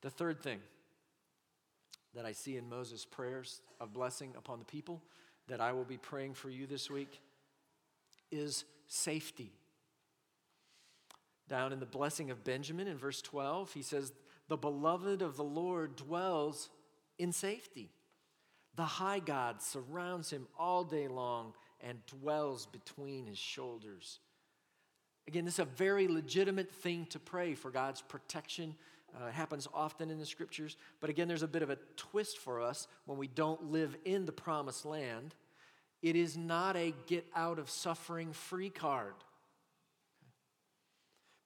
The 0.02 0.10
third 0.10 0.42
thing 0.42 0.60
that 2.14 2.26
I 2.26 2.32
see 2.32 2.56
in 2.56 2.68
Moses' 2.68 3.04
prayers 3.04 3.60
of 3.80 3.92
blessing 3.92 4.34
upon 4.36 4.58
the 4.58 4.64
people 4.64 5.02
that 5.48 5.60
I 5.60 5.72
will 5.72 5.84
be 5.84 5.96
praying 5.96 6.34
for 6.34 6.50
you 6.50 6.66
this 6.66 6.90
week 6.90 7.20
is 8.30 8.64
safety. 8.86 9.52
Down 11.48 11.72
in 11.72 11.80
the 11.80 11.86
blessing 11.86 12.30
of 12.30 12.44
Benjamin 12.44 12.88
in 12.88 12.98
verse 12.98 13.22
12, 13.22 13.72
he 13.72 13.82
says, 13.82 14.12
The 14.48 14.56
beloved 14.56 15.22
of 15.22 15.36
the 15.36 15.44
Lord 15.44 15.96
dwells 15.96 16.70
in 17.18 17.32
safety. 17.32 17.90
The 18.74 18.84
high 18.84 19.20
God 19.20 19.62
surrounds 19.62 20.30
him 20.30 20.48
all 20.58 20.84
day 20.84 21.08
long 21.08 21.54
and 21.80 22.04
dwells 22.06 22.66
between 22.66 23.26
his 23.26 23.38
shoulders. 23.38 24.18
Again, 25.28 25.44
this 25.44 25.54
is 25.54 25.60
a 25.60 25.64
very 25.64 26.08
legitimate 26.08 26.70
thing 26.70 27.06
to 27.06 27.18
pray 27.18 27.54
for 27.54 27.70
God's 27.70 28.02
protection. 28.02 28.76
Uh, 29.16 29.28
it 29.28 29.34
happens 29.34 29.66
often 29.72 30.10
in 30.10 30.18
the 30.18 30.26
scriptures. 30.26 30.76
But 31.00 31.10
again, 31.10 31.28
there's 31.28 31.42
a 31.42 31.48
bit 31.48 31.62
of 31.62 31.70
a 31.70 31.78
twist 31.96 32.38
for 32.38 32.60
us 32.60 32.86
when 33.06 33.18
we 33.18 33.28
don't 33.28 33.70
live 33.72 33.96
in 34.04 34.26
the 34.26 34.32
promised 34.32 34.84
land. 34.84 35.34
It 36.02 36.16
is 36.16 36.36
not 36.36 36.76
a 36.76 36.94
get 37.06 37.26
out 37.34 37.58
of 37.58 37.70
suffering 37.70 38.32
free 38.32 38.70
card. 38.70 39.14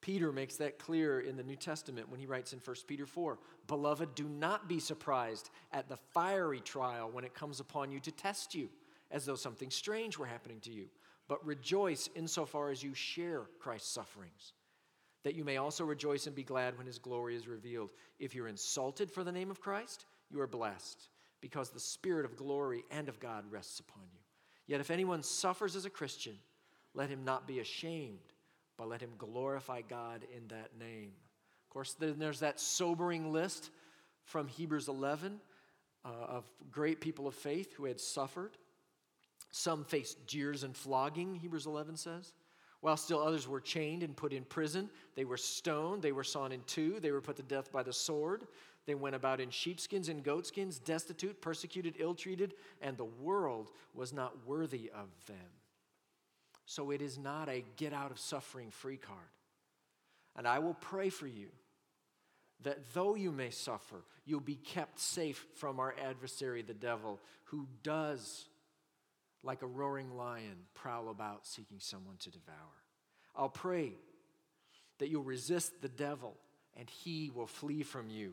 Peter 0.00 0.32
makes 0.32 0.56
that 0.56 0.78
clear 0.78 1.20
in 1.20 1.36
the 1.36 1.42
New 1.42 1.56
Testament 1.56 2.08
when 2.08 2.20
he 2.20 2.26
writes 2.26 2.52
in 2.52 2.58
1 2.58 2.76
Peter 2.86 3.06
4 3.06 3.38
Beloved, 3.66 4.14
do 4.14 4.24
not 4.24 4.68
be 4.68 4.80
surprised 4.80 5.50
at 5.72 5.88
the 5.88 5.96
fiery 5.96 6.60
trial 6.60 7.10
when 7.10 7.24
it 7.24 7.34
comes 7.34 7.60
upon 7.60 7.92
you 7.92 8.00
to 8.00 8.10
test 8.10 8.54
you, 8.54 8.68
as 9.10 9.24
though 9.24 9.34
something 9.34 9.70
strange 9.70 10.18
were 10.18 10.26
happening 10.26 10.58
to 10.60 10.72
you, 10.72 10.86
but 11.28 11.44
rejoice 11.46 12.08
insofar 12.16 12.70
as 12.70 12.82
you 12.82 12.94
share 12.94 13.42
Christ's 13.60 13.92
sufferings, 13.92 14.52
that 15.22 15.34
you 15.34 15.44
may 15.44 15.56
also 15.56 15.84
rejoice 15.84 16.26
and 16.26 16.34
be 16.34 16.42
glad 16.42 16.76
when 16.76 16.86
his 16.86 16.98
glory 16.98 17.36
is 17.36 17.48
revealed. 17.48 17.90
If 18.18 18.34
you're 18.34 18.48
insulted 18.48 19.10
for 19.10 19.24
the 19.24 19.32
name 19.32 19.50
of 19.50 19.60
Christ, 19.60 20.06
you 20.30 20.40
are 20.40 20.46
blessed, 20.46 21.08
because 21.40 21.70
the 21.70 21.80
Spirit 21.80 22.24
of 22.24 22.36
glory 22.36 22.84
and 22.90 23.08
of 23.08 23.20
God 23.20 23.44
rests 23.50 23.80
upon 23.80 24.04
you. 24.12 24.20
Yet 24.66 24.80
if 24.80 24.90
anyone 24.90 25.22
suffers 25.22 25.76
as 25.76 25.84
a 25.84 25.90
Christian, 25.90 26.38
let 26.94 27.10
him 27.10 27.24
not 27.24 27.46
be 27.46 27.60
ashamed 27.60 28.32
but 28.80 28.88
let 28.88 29.02
him 29.02 29.10
glorify 29.18 29.82
God 29.82 30.24
in 30.34 30.48
that 30.48 30.70
name. 30.80 31.12
Of 31.66 31.70
course, 31.70 31.92
then 32.00 32.14
there's 32.18 32.40
that 32.40 32.58
sobering 32.58 33.30
list 33.30 33.68
from 34.24 34.48
Hebrews 34.48 34.88
11 34.88 35.38
uh, 36.02 36.08
of 36.08 36.44
great 36.70 36.98
people 36.98 37.26
of 37.26 37.34
faith 37.34 37.74
who 37.74 37.84
had 37.84 38.00
suffered. 38.00 38.52
Some 39.50 39.84
faced 39.84 40.26
jeers 40.26 40.62
and 40.62 40.74
flogging, 40.74 41.34
Hebrews 41.34 41.66
11 41.66 41.98
says. 41.98 42.32
While 42.80 42.96
still 42.96 43.20
others 43.20 43.46
were 43.46 43.60
chained 43.60 44.02
and 44.02 44.16
put 44.16 44.32
in 44.32 44.44
prison, 44.44 44.88
they 45.14 45.24
were 45.24 45.36
stoned, 45.36 46.02
they 46.02 46.12
were 46.12 46.24
sawn 46.24 46.52
in 46.52 46.62
two, 46.66 46.98
they 47.00 47.10
were 47.10 47.20
put 47.20 47.36
to 47.36 47.42
death 47.42 47.70
by 47.70 47.82
the 47.82 47.92
sword. 47.92 48.46
They 48.86 48.94
went 48.94 49.14
about 49.14 49.40
in 49.40 49.50
sheepskins 49.50 50.08
and 50.08 50.24
goatskins, 50.24 50.78
destitute, 50.78 51.42
persecuted, 51.42 51.96
ill 51.98 52.14
treated, 52.14 52.54
and 52.80 52.96
the 52.96 53.04
world 53.04 53.70
was 53.94 54.12
not 54.12 54.46
worthy 54.46 54.90
of 54.94 55.08
them. 55.26 55.36
So 56.64 56.90
it 56.90 57.02
is 57.02 57.18
not 57.18 57.48
a 57.48 57.64
get 57.76 57.92
out 57.92 58.10
of 58.10 58.18
suffering 58.18 58.70
free 58.70 58.96
card. 58.96 59.18
And 60.36 60.48
I 60.48 60.60
will 60.60 60.74
pray 60.74 61.10
for 61.10 61.26
you 61.26 61.48
that 62.62 62.94
though 62.94 63.14
you 63.14 63.32
may 63.32 63.50
suffer, 63.50 64.04
you'll 64.24 64.40
be 64.40 64.56
kept 64.56 64.98
safe 64.98 65.46
from 65.56 65.80
our 65.80 65.94
adversary, 66.02 66.62
the 66.62 66.74
devil, 66.74 67.20
who 67.44 67.66
does, 67.82 68.46
like 69.42 69.62
a 69.62 69.66
roaring 69.66 70.16
lion, 70.16 70.56
prowl 70.74 71.08
about 71.08 71.46
seeking 71.46 71.78
someone 71.80 72.16
to 72.18 72.30
devour. 72.30 72.54
I'll 73.34 73.48
pray 73.48 73.92
that 74.98 75.08
you'll 75.08 75.22
resist 75.22 75.80
the 75.80 75.88
devil 75.88 76.36
and 76.76 76.88
he 76.88 77.30
will 77.34 77.46
flee 77.46 77.82
from 77.82 78.10
you. 78.10 78.32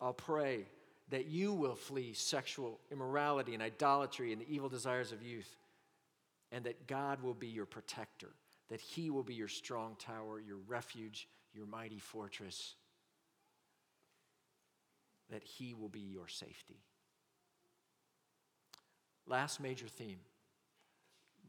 I'll 0.00 0.12
pray 0.12 0.66
that 1.10 1.26
you 1.26 1.52
will 1.52 1.76
flee 1.76 2.12
sexual 2.12 2.80
immorality 2.90 3.54
and 3.54 3.62
idolatry 3.62 4.32
and 4.32 4.40
the 4.40 4.50
evil 4.50 4.68
desires 4.68 5.12
of 5.12 5.22
youth, 5.22 5.56
and 6.50 6.64
that 6.64 6.86
God 6.86 7.22
will 7.22 7.34
be 7.34 7.46
your 7.46 7.66
protector, 7.66 8.30
that 8.68 8.80
he 8.80 9.10
will 9.10 9.22
be 9.22 9.34
your 9.34 9.48
strong 9.48 9.96
tower, 9.98 10.40
your 10.40 10.58
refuge, 10.66 11.28
your 11.54 11.66
mighty 11.66 11.98
fortress 11.98 12.74
that 15.30 15.42
He 15.42 15.74
will 15.74 15.88
be 15.88 16.00
your 16.00 16.28
safety. 16.28 16.80
Last 19.26 19.60
major 19.60 19.86
theme 19.86 20.18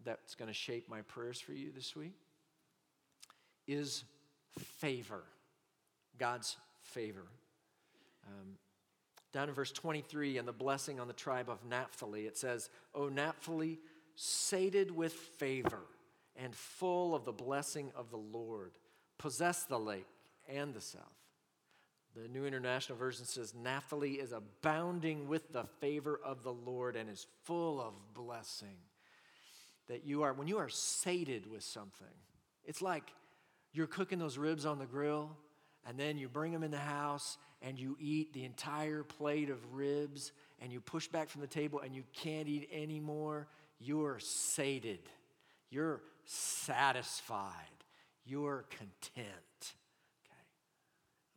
that's 0.04 0.36
going 0.36 0.48
to 0.48 0.54
shape 0.54 0.90
my 0.90 1.02
prayers 1.02 1.40
for 1.40 1.54
you 1.54 1.72
this 1.74 1.96
week 1.96 2.16
is 3.68 4.04
favor, 4.58 5.24
God's 6.18 6.58
favor. 6.82 7.26
Um, 8.28 8.58
down 9.34 9.50
in 9.50 9.56
verse 9.56 9.72
23, 9.72 10.38
and 10.38 10.48
the 10.48 10.54
blessing 10.54 11.00
on 11.00 11.08
the 11.08 11.14
tribe 11.14 11.50
of 11.50 11.66
Naphtali, 11.66 12.26
it 12.26 12.38
says, 12.38 12.70
O 12.94 13.10
Naphtali, 13.10 13.80
sated 14.16 14.96
with 14.96 15.14
favor 15.14 15.82
and 16.38 16.56
full 16.56 17.14
of 17.14 17.26
the 17.26 17.34
blessing 17.34 17.92
of 17.96 18.10
the 18.12 18.18
Lord, 18.18 18.72
possess 19.18 19.64
the 19.64 19.80
lake 19.80 20.08
and 20.48 20.74
the 20.74 20.82
south. 20.82 21.25
The 22.16 22.30
New 22.30 22.46
International 22.46 22.98
Version 22.98 23.26
says, 23.26 23.54
Naphtali 23.54 24.14
is 24.14 24.32
abounding 24.32 25.28
with 25.28 25.52
the 25.52 25.66
favor 25.82 26.20
of 26.24 26.44
the 26.44 26.54
Lord 26.54 26.96
and 26.96 27.10
is 27.10 27.28
full 27.44 27.82
of 27.82 27.94
blessing. 28.14 28.78
That 29.88 30.06
you 30.06 30.24
are, 30.24 30.34
when 30.34 30.48
you 30.48 30.58
are 30.58 30.70
sated 30.70 31.52
with 31.52 31.64
something, 31.64 32.08
it's 32.64 32.82
like 32.82 33.14
you're 33.74 33.86
cooking 33.86 34.18
those 34.18 34.38
ribs 34.38 34.66
on 34.66 34.80
the 34.80 34.86
grill 34.86 35.30
and 35.86 36.00
then 36.00 36.18
you 36.18 36.30
bring 36.30 36.54
them 36.54 36.64
in 36.64 36.72
the 36.72 36.78
house 36.78 37.38
and 37.62 37.78
you 37.78 37.98
eat 38.00 38.34
the 38.34 38.46
entire 38.46 39.04
plate 39.04 39.50
of 39.50 39.60
ribs 39.74 40.32
and 40.62 40.72
you 40.72 40.80
push 40.80 41.08
back 41.08 41.30
from 41.30 41.42
the 41.42 41.48
table 41.48 41.82
and 41.82 41.94
you 41.94 42.04
can't 42.14 42.48
eat 42.48 42.70
anymore. 42.72 43.48
You're 43.80 44.20
sated. 44.20 45.00
You're 45.70 46.02
satisfied. 46.24 47.52
You're 48.26 48.66
content. 48.70 49.74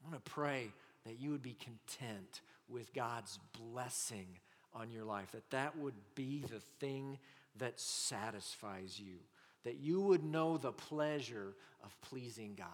I 0.09 0.11
want 0.13 0.25
to 0.25 0.31
pray 0.31 0.73
that 1.05 1.21
you 1.21 1.31
would 1.33 1.43
be 1.43 1.55
content 1.61 2.41
with 2.67 2.95
God's 2.95 3.39
blessing 3.59 4.27
on 4.73 4.91
your 4.91 5.05
life, 5.05 5.33
that 5.33 5.51
that 5.51 5.77
would 5.77 5.95
be 6.15 6.43
the 6.51 6.61
thing 6.81 7.19
that 7.59 7.79
satisfies 7.79 8.99
you, 8.99 9.17
that 9.65 9.77
you 9.77 10.01
would 10.01 10.25
know 10.25 10.57
the 10.57 10.73
pleasure 10.73 11.55
of 11.85 12.01
pleasing 12.01 12.55
God. 12.57 12.67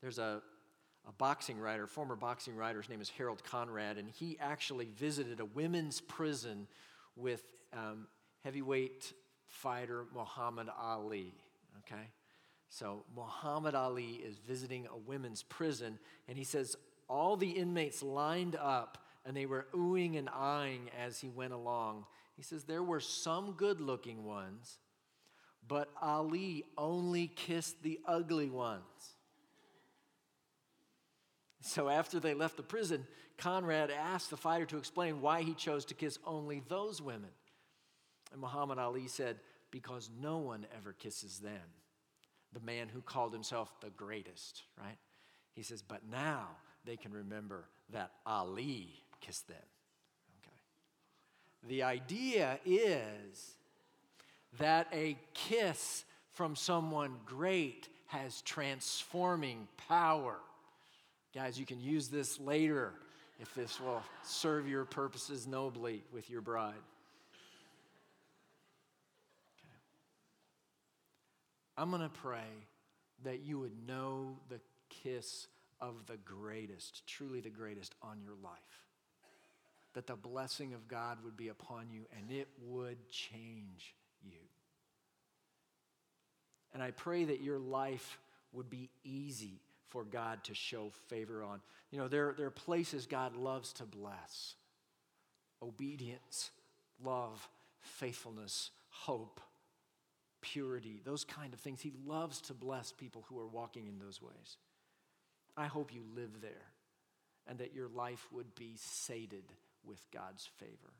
There's 0.00 0.18
a, 0.18 0.40
a 1.08 1.12
boxing 1.18 1.58
writer, 1.58 1.88
former 1.88 2.14
boxing 2.14 2.54
writer, 2.54 2.80
his 2.80 2.90
name 2.90 3.00
is 3.00 3.10
Harold 3.10 3.42
Conrad, 3.42 3.98
and 3.98 4.08
he 4.08 4.36
actually 4.40 4.88
visited 4.96 5.40
a 5.40 5.44
women's 5.46 6.00
prison 6.00 6.68
with 7.16 7.42
um, 7.72 8.06
heavyweight 8.44 9.12
fighter 9.48 10.04
Muhammad 10.14 10.68
Ali. 10.80 11.34
Okay? 11.78 12.08
So 12.72 13.04
Muhammad 13.14 13.74
Ali 13.74 14.12
is 14.12 14.38
visiting 14.38 14.86
a 14.86 14.96
women's 14.96 15.42
prison, 15.42 15.98
and 16.26 16.38
he 16.38 16.44
says 16.44 16.74
all 17.06 17.36
the 17.36 17.50
inmates 17.50 18.02
lined 18.02 18.56
up 18.56 18.96
and 19.26 19.36
they 19.36 19.44
were 19.44 19.66
oohing 19.74 20.16
and 20.16 20.30
eyeing 20.30 20.88
as 20.98 21.20
he 21.20 21.28
went 21.28 21.52
along. 21.52 22.06
He 22.34 22.42
says 22.42 22.64
there 22.64 22.82
were 22.82 22.98
some 22.98 23.52
good 23.58 23.82
looking 23.82 24.24
ones, 24.24 24.78
but 25.68 25.90
Ali 26.00 26.64
only 26.78 27.26
kissed 27.26 27.82
the 27.82 28.00
ugly 28.06 28.48
ones. 28.48 28.80
So 31.60 31.90
after 31.90 32.20
they 32.20 32.32
left 32.32 32.56
the 32.56 32.62
prison, 32.62 33.06
Conrad 33.36 33.90
asked 33.90 34.30
the 34.30 34.38
fighter 34.38 34.64
to 34.64 34.78
explain 34.78 35.20
why 35.20 35.42
he 35.42 35.52
chose 35.52 35.84
to 35.84 35.94
kiss 35.94 36.18
only 36.24 36.62
those 36.68 37.02
women. 37.02 37.30
And 38.32 38.40
Muhammad 38.40 38.78
Ali 38.78 39.08
said, 39.08 39.40
Because 39.70 40.08
no 40.18 40.38
one 40.38 40.66
ever 40.74 40.94
kisses 40.94 41.38
them 41.38 41.60
the 42.52 42.60
man 42.60 42.88
who 42.88 43.00
called 43.00 43.32
himself 43.32 43.72
the 43.80 43.90
greatest, 43.90 44.62
right? 44.78 44.98
He 45.54 45.62
says, 45.62 45.82
but 45.82 46.00
now 46.10 46.48
they 46.84 46.96
can 46.96 47.12
remember 47.12 47.64
that 47.92 48.10
Ali 48.26 48.88
kissed 49.20 49.48
them. 49.48 49.56
Okay. 50.42 51.68
The 51.68 51.82
idea 51.82 52.58
is 52.64 53.54
that 54.58 54.88
a 54.92 55.16
kiss 55.34 56.04
from 56.32 56.56
someone 56.56 57.16
great 57.26 57.88
has 58.06 58.42
transforming 58.42 59.68
power. 59.88 60.36
Guys, 61.34 61.58
you 61.58 61.64
can 61.64 61.80
use 61.80 62.08
this 62.08 62.38
later 62.38 62.92
if 63.40 63.54
this 63.54 63.80
will 63.80 64.02
serve 64.22 64.68
your 64.68 64.84
purposes 64.84 65.46
nobly 65.46 66.02
with 66.12 66.28
your 66.28 66.40
bride. 66.40 66.74
I'm 71.76 71.90
going 71.90 72.02
to 72.02 72.08
pray 72.08 72.66
that 73.24 73.40
you 73.40 73.58
would 73.60 73.86
know 73.86 74.36
the 74.48 74.60
kiss 74.88 75.46
of 75.80 76.06
the 76.06 76.16
greatest, 76.18 77.06
truly 77.06 77.40
the 77.40 77.50
greatest 77.50 77.94
on 78.02 78.20
your 78.22 78.34
life. 78.42 78.52
That 79.94 80.06
the 80.06 80.16
blessing 80.16 80.74
of 80.74 80.88
God 80.88 81.18
would 81.24 81.36
be 81.36 81.48
upon 81.48 81.90
you 81.90 82.02
and 82.16 82.30
it 82.30 82.48
would 82.62 83.08
change 83.10 83.94
you. 84.22 84.38
And 86.72 86.82
I 86.82 86.90
pray 86.90 87.24
that 87.24 87.42
your 87.42 87.58
life 87.58 88.18
would 88.52 88.70
be 88.70 88.90
easy 89.04 89.60
for 89.88 90.04
God 90.04 90.42
to 90.44 90.54
show 90.54 90.90
favor 91.08 91.42
on. 91.42 91.60
You 91.90 91.98
know, 91.98 92.08
there, 92.08 92.34
there 92.36 92.46
are 92.46 92.50
places 92.50 93.06
God 93.06 93.36
loves 93.36 93.72
to 93.74 93.84
bless 93.84 94.54
obedience, 95.62 96.50
love, 97.04 97.48
faithfulness, 97.80 98.70
hope 98.88 99.40
purity, 100.42 101.00
those 101.04 101.24
kind 101.24 101.54
of 101.54 101.60
things. 101.60 101.80
He 101.80 101.92
loves 102.06 102.42
to 102.42 102.54
bless 102.54 102.92
people 102.92 103.24
who 103.28 103.38
are 103.38 103.46
walking 103.46 103.86
in 103.86 103.98
those 103.98 104.20
ways. 104.20 104.58
I 105.56 105.66
hope 105.66 105.94
you 105.94 106.02
live 106.14 106.40
there 106.42 106.72
and 107.46 107.58
that 107.58 107.74
your 107.74 107.88
life 107.88 108.26
would 108.32 108.54
be 108.54 108.74
sated 108.76 109.44
with 109.84 110.04
God's 110.12 110.48
favor. 110.58 110.92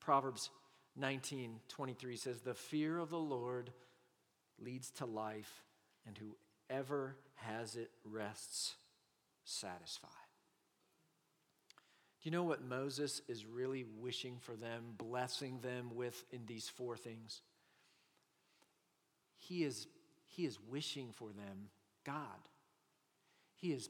Proverbs 0.00 0.50
19 0.96 1.60
23 1.68 2.16
says, 2.16 2.40
The 2.40 2.54
fear 2.54 2.98
of 2.98 3.10
the 3.10 3.18
Lord 3.18 3.70
leads 4.60 4.90
to 4.92 5.06
life, 5.06 5.62
and 6.06 6.18
whoever 6.18 7.16
has 7.36 7.76
it 7.76 7.90
rests 8.04 8.74
satisfied. 9.44 10.10
Do 12.22 12.30
you 12.30 12.30
know 12.30 12.44
what 12.44 12.64
Moses 12.64 13.20
is 13.28 13.44
really 13.44 13.84
wishing 13.98 14.38
for 14.40 14.54
them, 14.54 14.94
blessing 14.96 15.58
them 15.60 15.90
with 15.94 16.24
in 16.30 16.46
these 16.46 16.68
four 16.68 16.96
things? 16.96 17.42
He 19.48 19.64
is, 19.64 19.86
he 20.26 20.44
is 20.44 20.58
wishing 20.68 21.10
for 21.12 21.28
them 21.28 21.68
God. 22.04 22.48
He 23.54 23.72
is, 23.72 23.88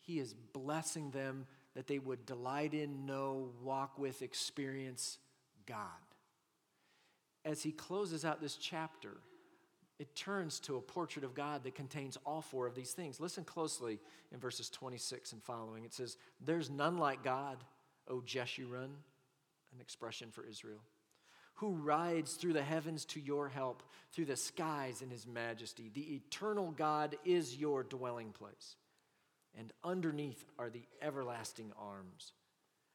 he 0.00 0.18
is 0.18 0.34
blessing 0.34 1.10
them 1.10 1.46
that 1.74 1.86
they 1.86 1.98
would 1.98 2.24
delight 2.24 2.74
in, 2.74 3.06
know, 3.06 3.50
walk 3.62 3.98
with, 3.98 4.22
experience 4.22 5.18
God. 5.66 5.78
As 7.44 7.62
he 7.62 7.72
closes 7.72 8.24
out 8.24 8.40
this 8.40 8.56
chapter, 8.56 9.18
it 9.98 10.14
turns 10.14 10.60
to 10.60 10.76
a 10.76 10.80
portrait 10.80 11.24
of 11.24 11.34
God 11.34 11.64
that 11.64 11.74
contains 11.74 12.18
all 12.26 12.42
four 12.42 12.66
of 12.66 12.74
these 12.74 12.92
things. 12.92 13.20
Listen 13.20 13.44
closely 13.44 13.98
in 14.32 14.38
verses 14.38 14.68
26 14.70 15.32
and 15.32 15.42
following. 15.42 15.84
It 15.84 15.94
says, 15.94 16.16
There's 16.44 16.70
none 16.70 16.98
like 16.98 17.22
God, 17.22 17.58
O 18.08 18.20
Jeshurun, 18.20 18.90
an 19.72 19.80
expression 19.80 20.30
for 20.30 20.44
Israel 20.44 20.80
who 21.56 21.72
rides 21.72 22.34
through 22.34 22.52
the 22.52 22.62
heavens 22.62 23.04
to 23.06 23.20
your 23.20 23.48
help, 23.48 23.82
through 24.12 24.26
the 24.26 24.36
skies 24.36 25.02
in 25.02 25.10
his 25.10 25.26
majesty. 25.26 25.90
The 25.92 26.14
eternal 26.14 26.70
God 26.70 27.16
is 27.24 27.56
your 27.56 27.82
dwelling 27.82 28.30
place. 28.32 28.76
and 29.58 29.72
underneath 29.82 30.44
are 30.58 30.70
the 30.70 30.84
everlasting 31.00 31.72
arms. 31.78 32.32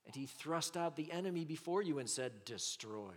And 0.05 0.15
he 0.15 0.25
thrust 0.25 0.77
out 0.77 0.95
the 0.95 1.11
enemy 1.11 1.43
before 1.45 1.81
you 1.81 1.99
and 1.99 2.09
said, 2.09 2.45
Destroy. 2.45 3.13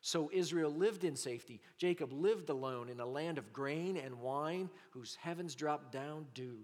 So 0.00 0.30
Israel 0.32 0.70
lived 0.70 1.04
in 1.04 1.14
safety. 1.14 1.60
Jacob 1.76 2.12
lived 2.12 2.48
alone 2.48 2.88
in 2.88 3.00
a 3.00 3.06
land 3.06 3.38
of 3.38 3.52
grain 3.52 3.96
and 3.96 4.20
wine, 4.20 4.70
whose 4.90 5.16
heavens 5.16 5.54
dropped 5.54 5.92
down 5.92 6.26
dew. 6.34 6.58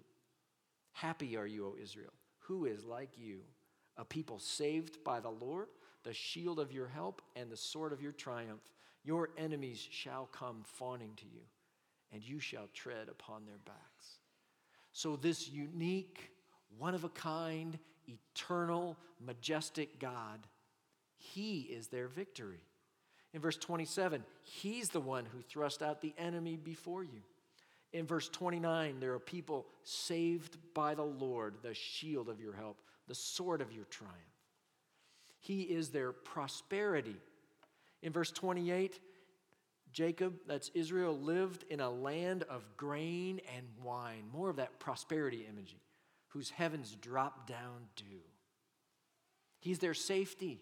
Happy 0.92 1.36
are 1.36 1.46
you, 1.46 1.66
O 1.66 1.76
Israel. 1.80 2.12
Who 2.40 2.64
is 2.64 2.84
like 2.84 3.10
you? 3.16 3.40
A 3.98 4.04
people 4.04 4.38
saved 4.38 5.04
by 5.04 5.20
the 5.20 5.30
Lord, 5.30 5.68
the 6.06 6.14
shield 6.14 6.60
of 6.60 6.72
your 6.72 6.86
help, 6.86 7.20
and 7.34 7.50
the 7.50 7.56
sword 7.56 7.92
of 7.92 8.00
your 8.00 8.12
triumph. 8.12 8.62
Your 9.04 9.30
enemies 9.36 9.86
shall 9.90 10.26
come 10.32 10.62
fawning 10.64 11.10
to 11.16 11.24
you, 11.24 11.42
and 12.12 12.22
you 12.22 12.38
shall 12.38 12.68
tread 12.72 13.08
upon 13.08 13.44
their 13.44 13.58
backs. 13.64 14.20
So, 14.92 15.16
this 15.16 15.50
unique, 15.50 16.30
one 16.78 16.94
of 16.94 17.02
a 17.02 17.08
kind, 17.08 17.78
eternal, 18.06 18.96
majestic 19.20 19.98
God, 19.98 20.46
He 21.16 21.62
is 21.62 21.88
their 21.88 22.06
victory. 22.06 22.64
In 23.34 23.40
verse 23.40 23.56
27, 23.56 24.22
He's 24.42 24.90
the 24.90 25.00
one 25.00 25.26
who 25.26 25.42
thrust 25.42 25.82
out 25.82 26.00
the 26.00 26.14
enemy 26.16 26.56
before 26.56 27.02
you. 27.02 27.22
In 27.92 28.06
verse 28.06 28.28
29, 28.28 29.00
there 29.00 29.12
are 29.12 29.18
people 29.18 29.66
saved 29.82 30.56
by 30.72 30.94
the 30.94 31.02
Lord, 31.02 31.56
the 31.62 31.74
shield 31.74 32.28
of 32.28 32.40
your 32.40 32.52
help, 32.52 32.80
the 33.08 33.14
sword 33.14 33.60
of 33.60 33.72
your 33.72 33.86
triumph. 33.86 34.35
He 35.46 35.62
is 35.62 35.90
their 35.90 36.10
prosperity. 36.10 37.14
In 38.02 38.12
verse 38.12 38.32
28, 38.32 38.98
Jacob, 39.92 40.34
that's 40.48 40.72
Israel, 40.74 41.16
lived 41.16 41.64
in 41.70 41.78
a 41.78 41.88
land 41.88 42.42
of 42.50 42.64
grain 42.76 43.40
and 43.56 43.64
wine. 43.80 44.24
More 44.32 44.50
of 44.50 44.56
that 44.56 44.80
prosperity 44.80 45.46
imagery, 45.48 45.78
whose 46.30 46.50
heavens 46.50 46.96
drop 47.00 47.46
down 47.46 47.86
dew. 47.94 48.24
He's 49.60 49.78
their 49.78 49.94
safety. 49.94 50.58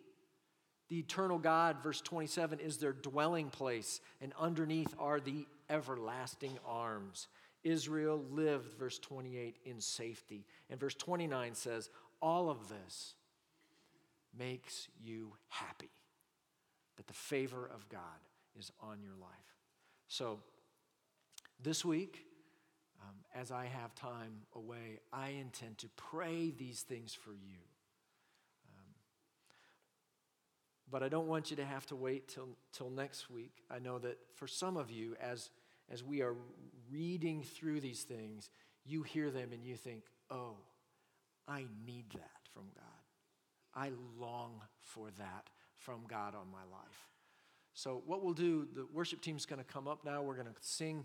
The 0.90 0.98
eternal 0.98 1.38
God, 1.38 1.82
verse 1.82 2.02
27, 2.02 2.60
is 2.60 2.76
their 2.76 2.92
dwelling 2.92 3.48
place, 3.48 4.02
and 4.20 4.34
underneath 4.38 4.94
are 4.98 5.18
the 5.18 5.46
everlasting 5.70 6.58
arms. 6.68 7.28
Israel 7.62 8.22
lived, 8.30 8.74
verse 8.74 8.98
28, 8.98 9.56
in 9.64 9.80
safety. 9.80 10.44
And 10.68 10.78
verse 10.78 10.94
29 10.94 11.54
says, 11.54 11.88
All 12.20 12.50
of 12.50 12.68
this 12.68 13.14
makes 14.38 14.88
you 15.02 15.32
happy, 15.48 15.90
that 16.96 17.06
the 17.06 17.14
favor 17.14 17.70
of 17.72 17.88
God 17.88 18.00
is 18.58 18.70
on 18.80 19.00
your 19.02 19.16
life. 19.20 19.30
So, 20.08 20.40
this 21.62 21.84
week, 21.84 22.24
um, 23.00 23.14
as 23.34 23.50
I 23.50 23.66
have 23.66 23.94
time 23.94 24.42
away, 24.54 25.00
I 25.12 25.30
intend 25.30 25.78
to 25.78 25.88
pray 25.96 26.50
these 26.50 26.82
things 26.82 27.14
for 27.14 27.32
you. 27.32 27.58
But 30.90 31.02
I 31.02 31.08
don't 31.08 31.26
want 31.26 31.50
you 31.50 31.56
to 31.56 31.64
have 31.64 31.86
to 31.86 31.96
wait 31.96 32.28
till, 32.28 32.50
till 32.72 32.90
next 32.90 33.30
week. 33.30 33.64
I 33.68 33.80
know 33.80 33.98
that 33.98 34.16
for 34.34 34.46
some 34.46 34.76
of 34.76 34.90
you, 34.92 35.16
as, 35.20 35.50
as 35.90 36.04
we 36.04 36.22
are 36.22 36.36
reading 36.88 37.42
through 37.42 37.80
these 37.80 38.02
things, 38.02 38.50
you 38.84 39.02
hear 39.02 39.30
them 39.30 39.48
and 39.52 39.64
you 39.64 39.74
think, 39.76 40.04
oh, 40.30 40.56
I 41.48 41.64
need 41.84 42.10
that 42.10 42.48
from 42.52 42.64
God. 42.74 42.93
I 43.74 43.90
long 44.18 44.60
for 44.80 45.08
that 45.18 45.50
from 45.78 46.00
God 46.08 46.34
on 46.34 46.50
my 46.50 46.62
life. 46.70 47.08
So, 47.74 48.02
what 48.06 48.22
we'll 48.22 48.34
do, 48.34 48.68
the 48.74 48.86
worship 48.92 49.20
team's 49.20 49.46
going 49.46 49.58
to 49.58 49.64
come 49.64 49.88
up 49.88 50.04
now. 50.04 50.22
We're 50.22 50.34
going 50.34 50.46
to 50.46 50.54
sing 50.60 51.04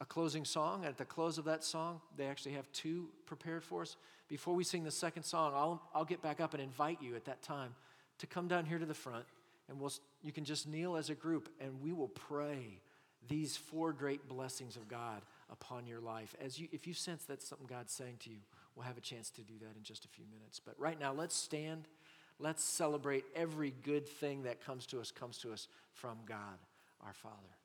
a 0.00 0.04
closing 0.04 0.44
song. 0.44 0.84
At 0.84 0.98
the 0.98 1.04
close 1.04 1.38
of 1.38 1.44
that 1.44 1.62
song, 1.62 2.00
they 2.16 2.26
actually 2.26 2.52
have 2.52 2.70
two 2.72 3.08
prepared 3.26 3.62
for 3.62 3.82
us. 3.82 3.96
Before 4.28 4.54
we 4.54 4.64
sing 4.64 4.82
the 4.82 4.90
second 4.90 5.22
song, 5.22 5.52
I'll, 5.54 5.82
I'll 5.94 6.04
get 6.04 6.22
back 6.22 6.40
up 6.40 6.54
and 6.54 6.62
invite 6.62 7.00
you 7.00 7.14
at 7.16 7.24
that 7.26 7.42
time 7.42 7.74
to 8.18 8.26
come 8.26 8.48
down 8.48 8.64
here 8.64 8.78
to 8.78 8.86
the 8.86 8.94
front 8.94 9.24
and 9.68 9.80
we'll, 9.80 9.92
you 10.22 10.32
can 10.32 10.44
just 10.44 10.68
kneel 10.68 10.96
as 10.96 11.10
a 11.10 11.14
group 11.14 11.48
and 11.60 11.80
we 11.80 11.92
will 11.92 12.08
pray 12.08 12.80
these 13.28 13.56
four 13.56 13.92
great 13.92 14.28
blessings 14.28 14.76
of 14.76 14.88
God 14.88 15.22
upon 15.50 15.86
your 15.86 16.00
life. 16.00 16.34
As 16.44 16.58
you, 16.58 16.68
if 16.72 16.86
you 16.86 16.94
sense 16.94 17.24
that's 17.24 17.46
something 17.46 17.66
God's 17.68 17.92
saying 17.92 18.16
to 18.20 18.30
you, 18.30 18.38
we'll 18.74 18.86
have 18.86 18.98
a 18.98 19.02
chance 19.02 19.30
to 19.30 19.42
do 19.42 19.54
that 19.60 19.76
in 19.76 19.82
just 19.82 20.04
a 20.04 20.08
few 20.08 20.24
minutes. 20.32 20.60
But 20.60 20.78
right 20.78 20.98
now, 20.98 21.12
let's 21.12 21.36
stand. 21.36 21.86
Let's 22.40 22.64
celebrate 22.64 23.24
every 23.36 23.74
good 23.82 24.08
thing 24.08 24.44
that 24.44 24.64
comes 24.64 24.86
to 24.86 25.00
us, 25.00 25.10
comes 25.12 25.38
to 25.38 25.52
us 25.52 25.68
from 25.92 26.16
God, 26.26 26.58
our 27.04 27.12
Father. 27.12 27.59